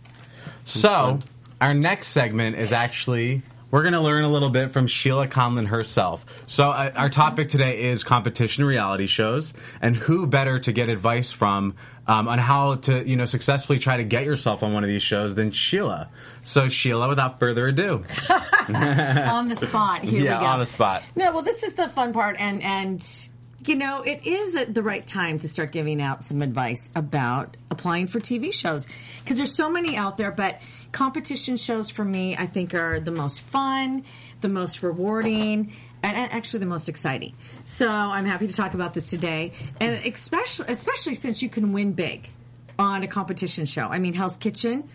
[0.65, 1.19] so,
[1.61, 5.69] our next segment is actually we're going to learn a little bit from Sheila Conlon
[5.69, 6.25] herself.
[6.47, 11.33] So, uh, our topic today is competition reality shows, and who better to get advice
[11.33, 11.75] from
[12.07, 15.03] um, on how to you know successfully try to get yourself on one of these
[15.03, 16.11] shows than Sheila.
[16.43, 18.05] So, Sheila, without further ado,
[18.69, 20.03] on the spot.
[20.03, 20.51] Here yeah, we go.
[20.51, 21.03] on the spot.
[21.15, 23.29] No, well, this is the fun part, and and
[23.67, 27.57] you know, it is at the right time to start giving out some advice about
[27.71, 28.87] applying for TV shows
[29.23, 30.31] because there's so many out there.
[30.31, 30.61] But
[30.93, 34.05] competition shows for me, I think, are the most fun,
[34.41, 35.73] the most rewarding.
[36.03, 37.35] And actually, the most exciting.
[37.65, 39.53] So I'm happy to talk about this today,
[39.83, 42.31] and especially especially since you can win big
[42.79, 43.83] on a competition show.
[43.83, 44.89] I mean, Hell's Kitchen,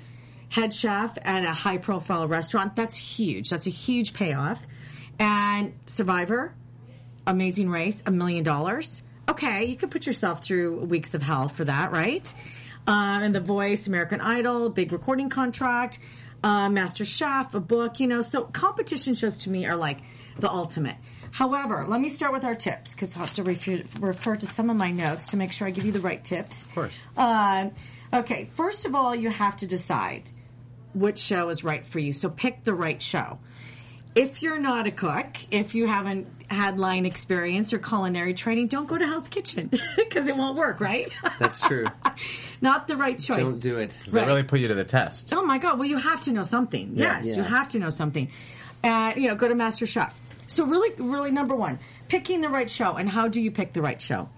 [0.50, 2.76] head chef at a high profile restaurant.
[2.76, 3.52] That's huge.
[3.52, 4.66] That's a huge payoff.
[5.20, 6.56] And Survivor,
[7.28, 9.02] Amazing Race, a million dollars.
[9.28, 12.32] Okay, you could put yourself through weeks of hell for that, right?
[12.88, 15.98] Um, and The Voice, American Idol, big recording contract,
[16.44, 18.22] uh, Master Chef, a book, you know.
[18.22, 20.00] So competition shows to me are like
[20.38, 20.98] the ultimate.
[21.32, 24.70] However, let me start with our tips because I have to refer, refer to some
[24.70, 26.66] of my notes to make sure I give you the right tips.
[26.66, 26.94] Of course.
[27.18, 27.72] Um,
[28.14, 30.30] okay, first of all, you have to decide
[30.94, 32.14] which show is right for you.
[32.14, 33.40] So pick the right show.
[34.16, 38.88] If you're not a cook, if you haven't had line experience or culinary training, don't
[38.88, 41.10] go to Hell's Kitchen because it won't work, right?
[41.38, 41.86] That's true.
[42.62, 43.38] not the right choice.
[43.38, 43.98] Don't do it.
[44.08, 45.30] They really put you to the test.
[45.34, 45.78] Oh my God!
[45.80, 46.94] Well, you have to know something.
[46.96, 47.36] Yes, Yeah.
[47.38, 48.30] you have to know something.
[48.84, 50.18] And you know, go to Master Chef.
[50.48, 52.94] So really, really, number one, picking the right show.
[52.96, 54.30] And how do you pick the right show?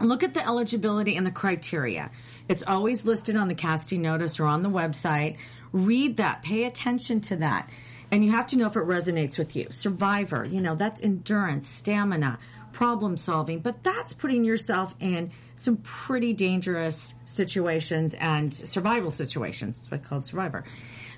[0.00, 2.10] Look at the eligibility and the criteria.
[2.48, 5.36] It's always listed on the casting notice or on the website.
[5.72, 6.42] Read that.
[6.42, 7.70] Pay attention to that.
[8.10, 9.68] And you have to know if it resonates with you.
[9.70, 12.38] Survivor, you know, that's endurance, stamina,
[12.72, 19.78] problem solving, but that's putting yourself in some pretty dangerous situations and survival situations.
[19.78, 20.64] That's what I called Survivor.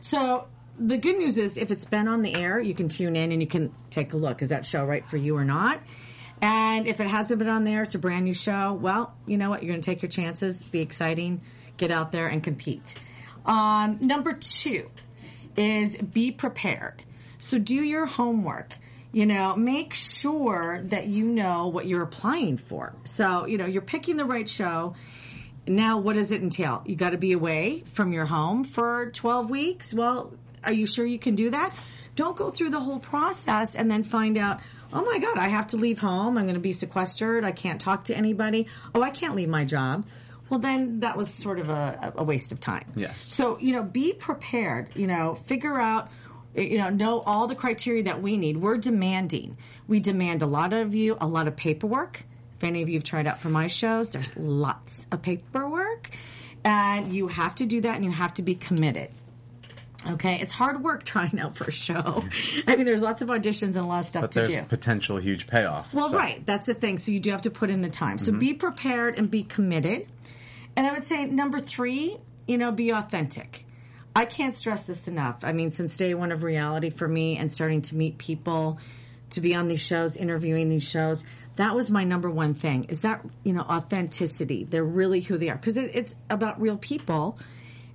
[0.00, 3.32] So the good news is if it's been on the air, you can tune in
[3.32, 4.42] and you can take a look.
[4.42, 5.80] Is that show right for you or not?
[6.42, 8.72] And if it hasn't been on there, it's a brand new show.
[8.72, 9.62] Well, you know what?
[9.62, 11.42] You're going to take your chances, be exciting,
[11.76, 12.94] get out there and compete.
[13.44, 14.90] Um, number two
[15.60, 17.02] is be prepared.
[17.38, 18.76] So do your homework.
[19.12, 22.94] You know, make sure that you know what you're applying for.
[23.04, 24.94] So, you know, you're picking the right show.
[25.66, 26.82] Now, what does it entail?
[26.86, 29.92] You got to be away from your home for 12 weeks.
[29.92, 30.32] Well,
[30.62, 31.74] are you sure you can do that?
[32.14, 34.60] Don't go through the whole process and then find out,
[34.92, 36.38] oh my God, I have to leave home.
[36.38, 37.44] I'm going to be sequestered.
[37.44, 38.68] I can't talk to anybody.
[38.94, 40.06] Oh, I can't leave my job.
[40.50, 42.92] Well, then that was sort of a, a waste of time.
[42.96, 43.18] Yes.
[43.28, 46.10] So, you know, be prepared, you know, figure out,
[46.56, 48.56] eh, you know, know all the criteria that we need.
[48.56, 49.56] We're demanding.
[49.86, 52.24] We demand a lot of you, a lot of paperwork.
[52.56, 56.10] If any of you have tried out for my shows, there's lots of paperwork.
[56.64, 59.10] And you have to do that and you have to be committed.
[60.06, 62.24] Okay, it's hard work trying out for a show.
[62.66, 64.62] I mean, there's lots of auditions and a lot of stuff But to there's do.
[64.62, 65.92] potential huge payoff.
[65.92, 66.44] Well, so- right.
[66.44, 66.98] That's the thing.
[66.98, 68.18] So you do have to put in the time.
[68.18, 68.38] So mm-hmm.
[68.38, 70.06] be prepared and be committed.
[70.80, 72.16] And I would say number three,
[72.48, 73.66] you know, be authentic.
[74.16, 75.40] I can't stress this enough.
[75.44, 78.78] I mean, since day one of reality for me and starting to meet people,
[79.28, 81.22] to be on these shows, interviewing these shows,
[81.56, 84.64] that was my number one thing is that, you know, authenticity.
[84.64, 87.38] They're really who they are because it, it's about real people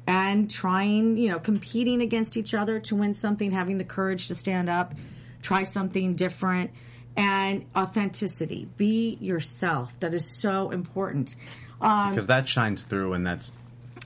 [0.06, 4.36] and trying, you know, competing against each other to win something, having the courage to
[4.36, 4.94] stand up,
[5.42, 6.70] try something different,
[7.18, 8.70] and authenticity.
[8.78, 10.00] Be yourself.
[10.02, 11.36] That is so important.
[11.82, 13.52] Um, because that shines through and that's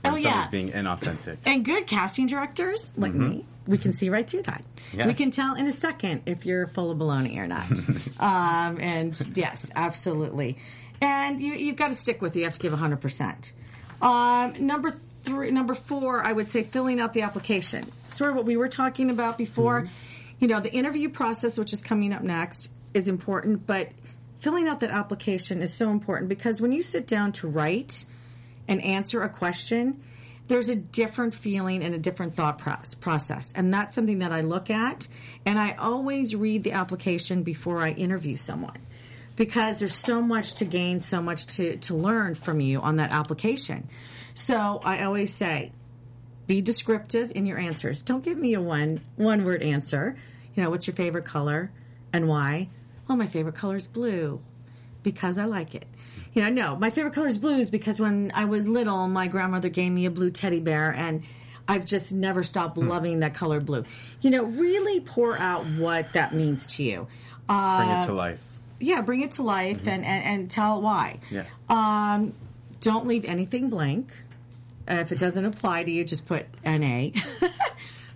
[0.04, 0.48] Oh, yeah.
[0.50, 1.36] being inauthentic.
[1.44, 4.64] and good casting directors like me, we can see right through that.
[4.94, 5.06] Yeah.
[5.06, 7.70] We can tell in a second if you're full of baloney or not.
[8.18, 10.56] um, and yes, absolutely.
[11.02, 12.40] And you, you've got to stick with it.
[12.40, 13.52] You have to give 100%.
[14.02, 14.90] Um, number
[15.22, 17.90] three, number four, I would say filling out the application.
[18.08, 19.86] Sort of what we were talking about before.
[20.38, 23.88] You know, the interview process, which is coming up next, is important, but
[24.40, 28.04] filling out that application is so important because when you sit down to write
[28.66, 30.00] and answer a question,
[30.48, 33.52] there's a different feeling and a different thought process.
[33.54, 35.06] And that's something that I look at.
[35.46, 38.78] And I always read the application before I interview someone
[39.36, 43.12] because there's so much to gain, so much to, to learn from you on that
[43.12, 43.88] application.
[44.34, 45.72] So I always say,
[46.46, 48.02] be descriptive in your answers.
[48.02, 50.16] Don't give me a one one word answer.
[50.54, 51.70] You know, what's your favorite color
[52.12, 52.70] and why?
[53.10, 54.40] Oh, my favorite color is blue
[55.02, 55.86] because I like it.
[56.32, 59.26] You know, no, my favorite color is blue is because when I was little, my
[59.26, 61.22] grandmother gave me a blue teddy bear and
[61.66, 63.84] I've just never stopped loving that color blue.
[64.20, 67.06] You know, really pour out what that means to you.
[67.48, 68.42] Uh, Bring it to life.
[68.78, 71.18] yeah, bring it to life and, and, and tell why.
[71.30, 71.44] Yeah.
[71.68, 72.32] Um,
[72.80, 74.10] don't leave anything blank.
[74.88, 77.08] Uh, if it doesn't apply to you, just put NA.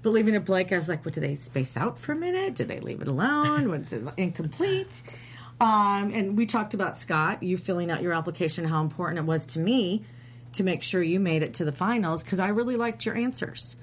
[0.04, 2.54] but leaving it blank, I was like, what, do they space out for a minute?
[2.54, 3.70] Did they leave it alone?
[3.70, 5.02] Was it incomplete?
[5.60, 9.46] Um, and we talked about Scott, you filling out your application, how important it was
[9.46, 10.04] to me
[10.52, 13.76] to make sure you made it to the finals because I really liked your answers.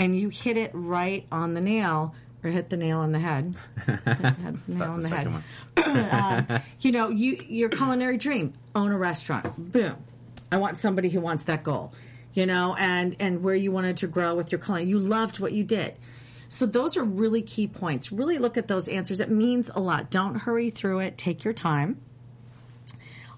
[0.00, 3.54] And you hit it right on the nail, or hit the nail on the head.
[3.86, 5.42] The nail on the head
[5.76, 9.72] second you know, you your culinary dream, own a restaurant.
[9.72, 9.96] Boom.
[10.50, 11.92] I want somebody who wants that goal.
[12.34, 14.88] You know, and and where you wanted to grow with your culinary.
[14.90, 15.96] You loved what you did.
[16.48, 18.10] So those are really key points.
[18.10, 19.20] Really look at those answers.
[19.20, 20.10] It means a lot.
[20.10, 21.18] Don't hurry through it.
[21.18, 22.00] Take your time.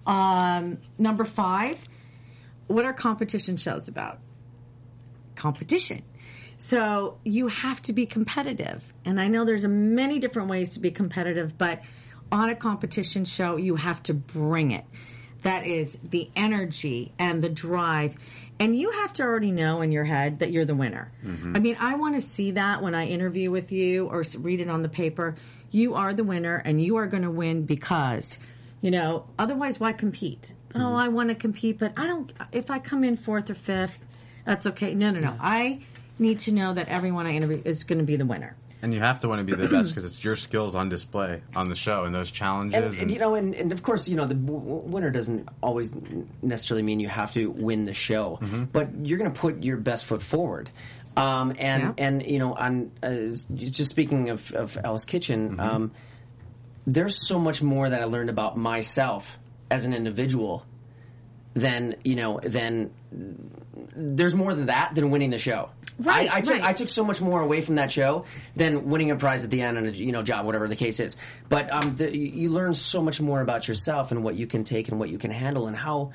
[0.06, 1.88] Um, number five,
[2.68, 4.18] what are competition shows about?
[5.34, 6.02] Competition.
[6.58, 8.82] So you have to be competitive.
[9.04, 11.82] And I know there's many different ways to be competitive, but
[12.30, 14.84] on a competition show, you have to bring it.
[15.42, 18.16] That is the energy and the drive.
[18.60, 21.10] And you have to already know in your head that you're the winner.
[21.24, 21.56] Mm-hmm.
[21.56, 24.68] I mean, I want to see that when I interview with you or read it
[24.68, 25.34] on the paper.
[25.70, 28.38] You are the winner and you are going to win because,
[28.82, 30.52] you know, otherwise, why compete?
[30.70, 30.82] Mm-hmm.
[30.82, 34.04] Oh, I want to compete, but I don't, if I come in fourth or fifth,
[34.44, 34.94] that's okay.
[34.94, 35.36] No, no, no.
[35.40, 35.80] I
[36.18, 38.56] need to know that everyone I interview is going to be the winner.
[38.82, 41.42] And you have to want to be the best because it's your skills on display
[41.54, 42.76] on the show and those challenges.
[42.76, 45.48] And, and, you know, and, and of course, you know, the w- w- winner doesn't
[45.62, 45.90] always
[46.42, 48.64] necessarily mean you have to win the show, Mm-hmm.
[48.72, 50.70] but you're going to put your best foot forward.
[51.16, 51.92] Um, and Yeah.
[51.98, 53.14] and you know, on uh,
[53.54, 55.60] just speaking of, of Hell's Kitchen, Mm-hmm.
[55.60, 55.90] um,
[56.86, 59.38] there's so much more that I learned about myself
[59.70, 60.64] as an individual
[61.54, 62.92] than you know than
[63.96, 65.70] there's more than that than winning the show.
[66.00, 66.64] Right, I, I took right.
[66.64, 68.24] I took so much more away from that show
[68.56, 70.98] than winning a prize at the end and a you know job, whatever the case
[70.98, 71.16] is.
[71.50, 74.64] But um, the, you you learn so much more about yourself and what you can
[74.64, 76.12] take and what you can handle and how.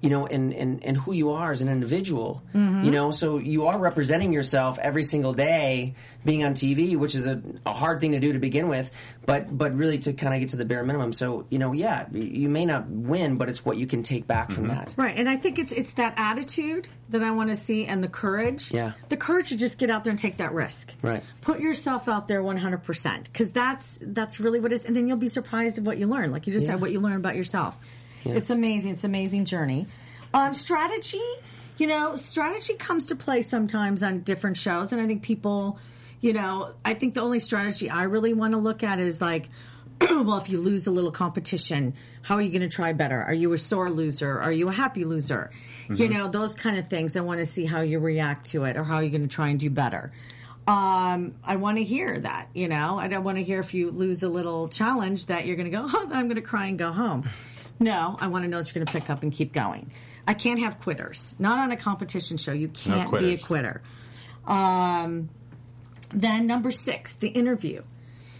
[0.00, 2.40] You know, and, and, and who you are as an individual.
[2.54, 2.84] Mm-hmm.
[2.84, 7.26] You know, so you are representing yourself every single day, being on TV, which is
[7.26, 8.92] a, a hard thing to do to begin with,
[9.26, 11.12] but but really to kind of get to the bare minimum.
[11.12, 14.52] So you know, yeah, you may not win, but it's what you can take back
[14.52, 14.94] from that.
[14.96, 18.08] Right, and I think it's it's that attitude that I want to see and the
[18.08, 18.70] courage.
[18.72, 18.92] Yeah.
[19.08, 20.92] the courage to just get out there and take that risk.
[21.02, 21.24] Right.
[21.40, 24.94] put yourself out there one hundred percent because that's that's really what it is, and
[24.94, 26.30] then you'll be surprised at what you learn.
[26.30, 26.72] Like you just Yeah.
[26.74, 27.76] said, what you learn about yourself.
[28.24, 28.92] It's amazing.
[28.92, 29.86] It's an amazing journey.
[30.34, 31.22] Um, strategy,
[31.78, 35.78] you know, strategy comes to play sometimes on different shows, and I think people,
[36.20, 39.48] you know, I think the only strategy I really want to look at is like.
[40.00, 41.92] well, if you lose a little competition,
[42.22, 43.20] how are you going to try better?
[43.20, 44.38] Are you a sore loser?
[44.40, 45.50] Are you a happy loser?
[45.92, 47.16] You know, those kind of things.
[47.16, 49.48] I want to see how you react to it or how you're going to try
[49.48, 50.12] and do better.
[50.68, 53.90] Um, I want to hear that, you know, I don't want to hear if you
[53.90, 56.78] lose a little challenge that you're going to go, oh, I'm going to cry and
[56.78, 57.26] go home.
[57.80, 59.92] No, I want to know that you're going to pick up and keep going.
[60.26, 61.34] I can't have quitters.
[61.38, 62.52] Not on a competition show.
[62.52, 63.82] You can't be a quitter.
[64.46, 65.28] Um,
[66.12, 67.82] then number six, the interview.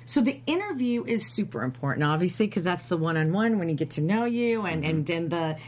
[0.07, 4.01] So the interview is super important, obviously, because that's the one-on-one when you get to
[4.01, 5.59] know you and and then the,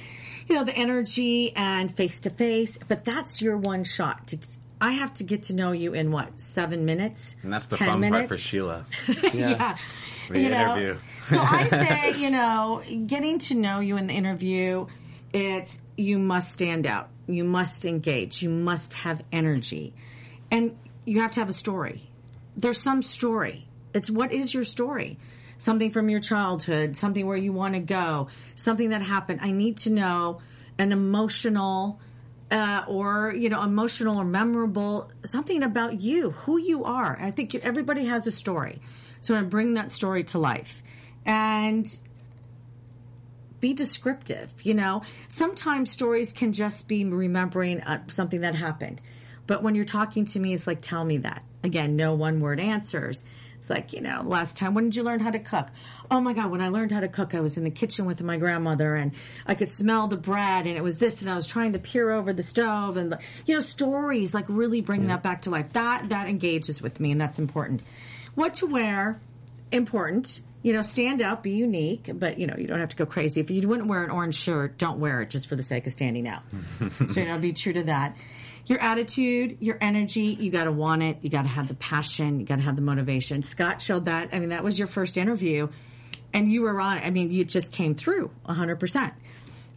[0.49, 2.79] you know, the energy and face to face.
[2.89, 4.29] But that's your one shot.
[4.29, 4.39] To,
[4.81, 7.37] I have to get to know you in what seven minutes?
[7.43, 8.19] and that's the fun minutes?
[8.19, 8.87] part for Sheila.
[9.35, 9.77] yeah.
[10.31, 10.99] The You know, interview.
[11.25, 11.69] So I
[12.13, 14.87] say, you know, getting to know you in the interview,
[15.33, 17.09] it's you must stand out.
[17.27, 18.43] You must engage.
[18.43, 19.95] You must have energy.
[20.51, 22.11] And you have to have a story.
[22.57, 23.67] There's some story.
[23.95, 25.19] It's what is your story?
[25.59, 29.41] Something from your childhood, something where you want to go, something that happened.
[29.43, 30.41] I need to know
[30.79, 32.01] an emotional
[32.51, 37.55] uh, or you know emotional or memorable something about you who you are i think
[37.55, 38.81] everybody has a story
[39.21, 40.83] so i bring that story to life
[41.31, 42.01] and
[43.61, 45.03] be descriptive you know?
[45.29, 49.01] Sometimes stories can just be remembering uh, something that happened.
[49.47, 51.45] But when you're talking to me it's like tell me that.
[51.63, 53.25] Again no one word answers.
[53.59, 55.69] It's like you know last time when did you learn how to cook?
[56.11, 58.23] Oh my god when i learned how to cook i was in the kitchen with
[58.23, 59.13] my grandmother and
[59.47, 62.11] i could smell the bread and it was this and i was trying to peer
[62.11, 63.17] over the stove and
[63.47, 65.73] you know stories like really bring that back to life.
[65.75, 67.83] That that engages with me and that's important.
[68.35, 69.21] What to wear
[69.71, 73.07] important you know stand out be unique but you know you don't have to go
[73.07, 73.41] crazy.
[73.41, 75.93] If you wouldn't wear an orange shirt don't wear it just for the sake of
[75.93, 76.43] standing out.
[77.13, 78.17] So you know be true to that.
[78.67, 81.19] Your attitude your energy you got to want it.
[81.23, 82.41] You got to have the passion.
[82.41, 83.43] You got to have the motivation.
[83.43, 84.31] Scott showed that.
[84.33, 85.69] I mean that was your first interview
[86.33, 86.99] and you were on.
[86.99, 89.13] I mean, you just came through 100%.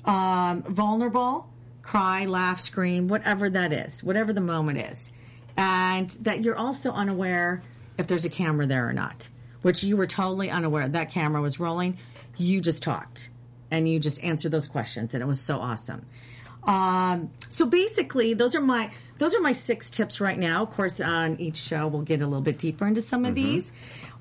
[0.05, 1.49] Um, vulnerable,
[1.81, 5.11] cry, laugh, scream, whatever that is, whatever the moment is.
[5.55, 7.61] And that you're also unaware
[7.97, 9.27] if there's a camera there or not,
[9.63, 10.87] which you were totally unaware.
[10.87, 11.97] That camera was rolling.
[12.37, 13.29] You just talked
[13.71, 16.05] and you just answered those questions, and it was so awesome.
[16.63, 20.63] Um, so basically, those are my those are my six tips right now.
[20.63, 23.71] Of course, on each show we'll get a little bit deeper into some of these,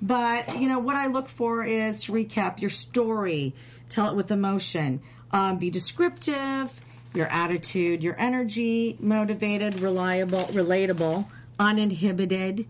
[0.01, 3.55] but you know what I look for is to recap your story,
[3.88, 6.72] tell it with emotion, um, be descriptive,
[7.14, 11.26] your attitude, your energy, motivated, reliable, relatable,
[11.59, 12.66] uninhibited,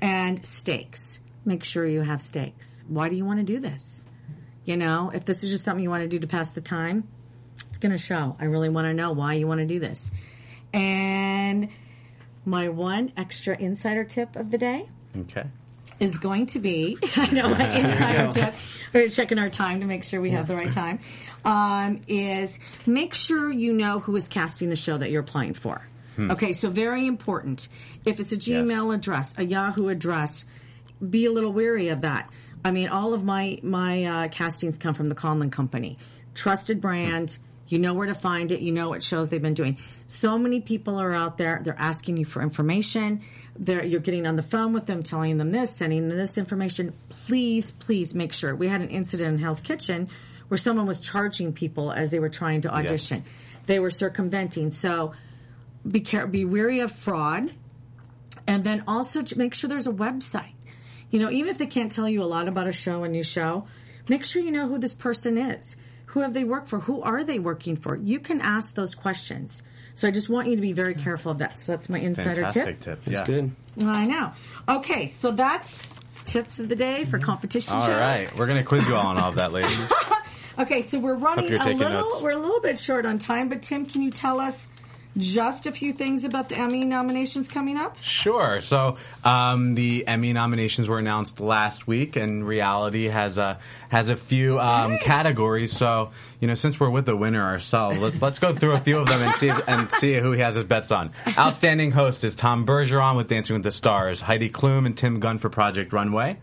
[0.00, 1.18] and stakes.
[1.48, 2.84] Make sure you have stakes.
[2.88, 4.04] Why do you want to do this?
[4.66, 7.08] You know, if this is just something you want to do to pass the time,
[7.70, 8.36] it's going to show.
[8.38, 10.10] I really want to know why you want to do this.
[10.74, 11.70] And
[12.44, 15.44] my one extra insider tip of the day Okay.
[16.00, 18.54] is going to be I know my insider tip.
[18.92, 21.00] We're checking our time to make sure we have the right time.
[21.46, 25.80] Um, is make sure you know who is casting the show that you're applying for.
[26.20, 27.68] Okay, so very important.
[28.04, 30.44] If it's a Gmail address, a Yahoo address,
[31.06, 32.30] be a little weary of that.
[32.64, 35.98] I mean, all of my my uh, castings come from the Conlon Company,
[36.34, 37.38] trusted brand.
[37.68, 38.60] You know where to find it.
[38.60, 39.78] You know what shows they've been doing.
[40.06, 41.60] So many people are out there.
[41.62, 43.20] They're asking you for information.
[43.58, 46.94] They're, you're getting on the phone with them, telling them this, sending them this information.
[47.10, 48.54] Please, please make sure.
[48.54, 50.08] We had an incident in Hell's Kitchen
[50.48, 53.24] where someone was charging people as they were trying to audition.
[53.66, 54.70] They were circumventing.
[54.70, 55.12] So
[55.86, 57.52] be care- be wary of fraud,
[58.46, 60.54] and then also to make sure there's a website.
[61.10, 63.22] You know, even if they can't tell you a lot about a show, a new
[63.22, 63.66] show,
[64.08, 65.76] make sure you know who this person is.
[66.06, 66.80] Who have they worked for?
[66.80, 67.96] Who are they working for?
[67.96, 69.62] You can ask those questions.
[69.94, 71.58] So I just want you to be very careful of that.
[71.58, 73.02] So that's my insider Fantastic tip.
[73.02, 73.04] tip.
[73.04, 73.26] That's yeah.
[73.26, 73.52] good.
[73.84, 74.32] I know.
[74.68, 75.90] Okay, so that's
[76.24, 77.94] tips of the day for competition All shows.
[77.96, 78.36] right.
[78.36, 79.76] We're going to quiz you all on all of that, ladies.
[80.58, 81.88] Okay, so we're running a little.
[81.88, 82.20] notes.
[82.20, 84.66] We're a little bit short on time, but Tim, can you tell us
[85.18, 87.96] just a few things about the Emmy nominations coming up?
[88.02, 88.60] Sure.
[88.60, 93.58] So um, the Emmy nominations were announced last week, and Reality has a
[93.88, 95.76] has a few um, categories.
[95.76, 96.10] So
[96.40, 99.08] you know, since we're with the winner ourselves, let's let's go through a few of
[99.08, 101.10] them and see and see who he has his bets on.
[101.36, 105.38] Outstanding host is Tom Bergeron with Dancing with the Stars, Heidi Klum and Tim Gunn
[105.38, 106.38] for Project Runway.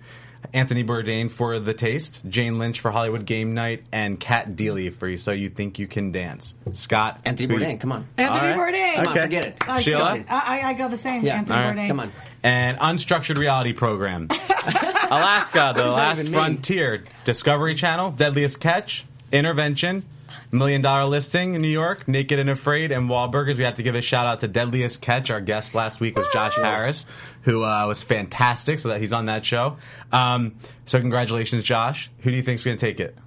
[0.54, 5.16] Anthony Bourdain for The Taste, Jane Lynch for Hollywood Game Night, and Cat Deeley for
[5.18, 6.54] So You Think You Can Dance.
[6.74, 8.08] Scott, Anthony who- Bourdain, come on.
[8.18, 8.74] Anthony All right.
[8.74, 8.96] Bourdain.
[8.96, 9.22] Come on, Okay.
[9.22, 9.58] forget it.
[9.68, 10.04] I, Sheila?
[10.30, 11.24] I, I, I go the same.
[11.24, 11.76] Yeah, Anthony all right.
[11.78, 11.88] Bourdain.
[11.88, 12.12] Come on.
[12.44, 14.28] and unstructured reality program.
[15.10, 17.04] Alaska, the last frontier.
[17.26, 20.04] Discovery Channel, Deadliest Catch, Intervention,
[20.52, 23.56] Million Dollar Listing in New York, Naked and Afraid, and Wahlburgers.
[23.58, 25.30] We have to give a shout out to Deadliest Catch.
[25.30, 27.06] Our guest last week was Josh Harris,
[27.44, 29.78] who uh, was fantastic, so that he's on that show.
[30.12, 30.56] Um,
[30.86, 32.10] so congratulations, Josh.
[32.20, 33.18] Who do you think's going to take it?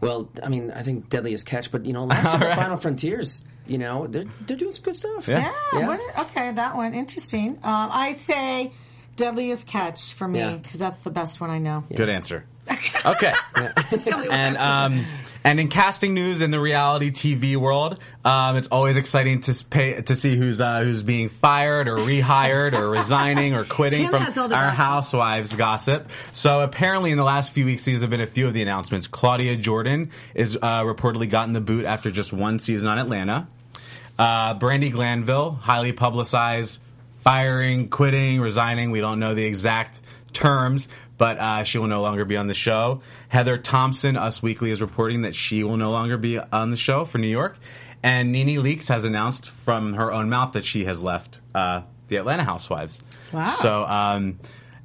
[0.00, 2.56] Well, I mean, I think Deadliest Catch, but you know, last couple right.
[2.56, 5.26] Final Frontiers, you know, they're they're doing some good stuff.
[5.26, 5.50] Yeah.
[5.72, 5.86] Yeah, Yeah.
[5.86, 7.52] what- okay, that one interesting.
[7.62, 8.72] Um, I'd say
[9.16, 10.56] Deadliest Catch for me Yeah.
[10.56, 11.84] because that's the best one I know.
[11.94, 12.44] Good answer.
[13.06, 13.32] Okay.
[14.32, 15.04] and um,
[15.46, 20.02] and in casting news in the reality TV world, um, it's always exciting to pay
[20.02, 24.22] to see who's uh, who's being fired or rehired or resigning or quitting Tim from
[24.22, 26.10] has all the our housewives gossip.
[26.32, 29.06] So apparently, in the last few weeks, these have been a few of the announcements.
[29.06, 33.46] Claudia Jordan is uh, reportedly gotten the boot after just one season on Atlanta.
[34.18, 36.80] Uh, Brandi Glanville, highly publicized,
[37.22, 38.90] firing, quitting, resigning.
[38.90, 40.00] We don't know the exact
[40.32, 40.88] terms,
[41.18, 43.02] but uh, she will no longer be on the show.
[43.28, 47.04] Heather Thomson, Us Weekly, is reporting that she will no longer be on the show
[47.04, 47.58] for New York.
[48.02, 52.16] And Nene Leakes has announced from her own mouth that she has left uh, the
[52.16, 53.00] Atlanta Housewives.
[53.32, 53.50] Wow.
[53.50, 54.38] So, um,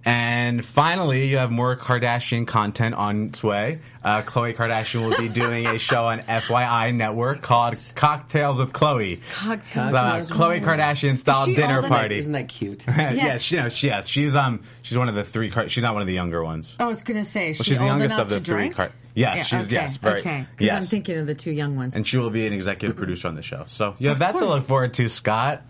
[0.03, 3.79] and finally, you have more Kardashian content on its way.
[4.03, 9.19] Uh, Khloe Kardashian will be doing a show on FYI Network called Cocktails with Khloe.
[9.31, 9.93] Cocktails.
[9.93, 10.59] Uh, with Khloe Chloe.
[10.61, 12.17] Kardashian style dinner also- party.
[12.17, 12.83] Isn't that cute?
[12.97, 15.51] yeah, she, no, she, yes, she's um, she's one of the three.
[15.51, 16.75] Car- she's not one of the younger ones.
[16.79, 18.69] Oh, I was going to say, Well, she she's the youngest of the three.
[18.69, 20.21] Car- yes, she's okay, yes, very.
[20.21, 20.81] Okay, because yes.
[20.81, 21.95] I'm thinking of the two young ones.
[21.95, 23.65] and she will be an executive producer on the show.
[23.67, 25.61] So you have Of that to look forward to, Scott.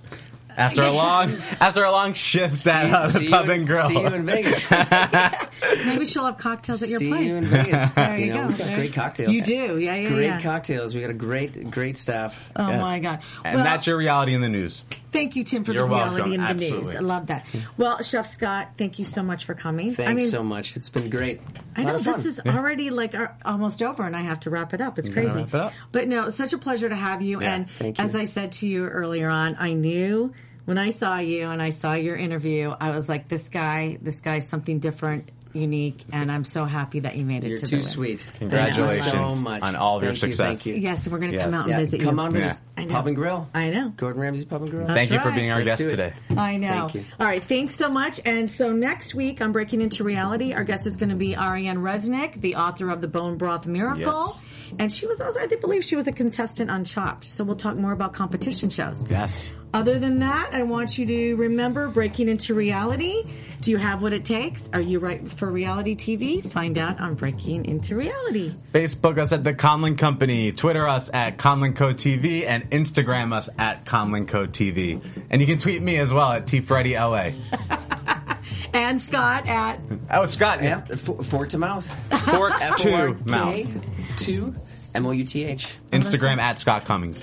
[0.58, 3.88] After a long, after a long shift at uh, see, the you, pub and grill.
[3.88, 4.72] see you in Vegas.
[5.86, 7.28] Maybe she'll have cocktails at your see place.
[7.32, 7.92] you in Vegas.
[7.96, 8.48] There you, know, go.
[8.48, 9.34] we've got There- great cocktails.
[9.34, 10.42] You do, yeah, yeah, Great yeah.
[10.42, 10.94] cocktails.
[10.96, 12.50] We got a great, great staff.
[12.56, 12.82] Oh Yes.
[12.82, 13.20] my god!
[13.44, 14.82] and Well, that's your reality in the news.
[15.12, 16.34] Thank you, Tim, for You're the reality welcome.
[16.34, 16.88] in the Absolutely.
[16.88, 16.96] news.
[16.96, 17.46] I love that.
[17.78, 19.94] Well, Chef Scott, thank you so much for coming.
[19.94, 20.76] Thanks I mean, so much.
[20.76, 21.42] It's been great.
[21.76, 22.28] I know this fun.
[22.28, 25.00] is already like uh, almost over, and I have to wrap it up.
[25.00, 25.40] It's crazy.
[25.40, 25.74] wrap it up.
[25.92, 27.42] But no, such a pleasure to have you.
[27.42, 28.04] Yeah, and thank you.
[28.04, 30.34] as I said to you earlier on, I knew
[30.66, 34.22] when I saw you and I saw your interview, I was like, this guy, this
[34.22, 37.78] guy's something different unique, and I'm so happy that you made it You're to too
[37.78, 38.26] the sweet.
[38.40, 40.48] Congratulations Thank you so much on all of your Thank you, success.
[40.64, 40.76] Thank you.
[40.76, 41.46] Yes, we're going to Yes.
[41.46, 42.10] come out and visit come you.
[42.12, 42.48] Come on to Yeah.
[42.48, 42.94] this I know.
[42.94, 43.48] pub and grill.
[43.54, 43.90] I know.
[43.98, 44.88] Gordon Ramsay's pub and grill.
[44.88, 46.14] That's Thank you for being our Let's guest today.
[46.36, 46.68] I know.
[46.90, 47.06] Thank you.
[47.20, 48.20] All right, thanks so much.
[48.26, 51.78] And so next week on Breaking Into Reality, our guest is going to be Ariane
[51.80, 54.34] Resnick, the author of The Bone Broth Miracle.
[54.36, 54.42] Yes.
[54.80, 57.26] And she was also, I believe she was a contestant on Chopped.
[57.26, 59.06] So we'll talk more about competition shows.
[59.10, 59.50] Yes.
[59.74, 63.24] Other than that, I want you to remember Breaking Into Reality.
[63.62, 64.70] Do you have what it takes?
[64.74, 66.46] Are you right for reality TV?
[66.52, 68.54] Find out on Breaking Into Reality.
[68.74, 73.86] Facebook us at the Conlon Company, Twitter us at ConlonCo TV, and Instagram us at
[73.86, 75.02] ConlonCo TV.
[75.30, 77.34] And you can tweet me as well at TFreddyLA.
[78.74, 80.64] And Scott at Oh, Scott.
[80.64, 81.86] Yeah, f- fork to mouth.
[82.30, 83.68] Fork F O R to mouth.
[84.16, 84.56] two
[84.96, 85.76] M O U T H.
[85.92, 87.22] Instagram at Scott Commings.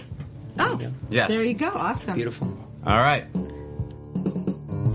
[0.58, 0.80] Oh,
[1.10, 1.28] Yes.
[1.30, 1.68] there you go.
[1.68, 2.14] Awesome.
[2.14, 2.46] Beautiful.
[2.86, 3.24] All right.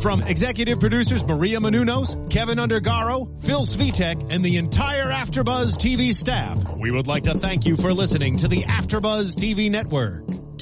[0.02, 6.58] From executive producers Maria Menounos, Kevin Undergaro, Phil Svitek, and the entire AfterBuzz TV staff,
[6.78, 10.24] we would like to thank you for listening to the AfterBuzz TV network.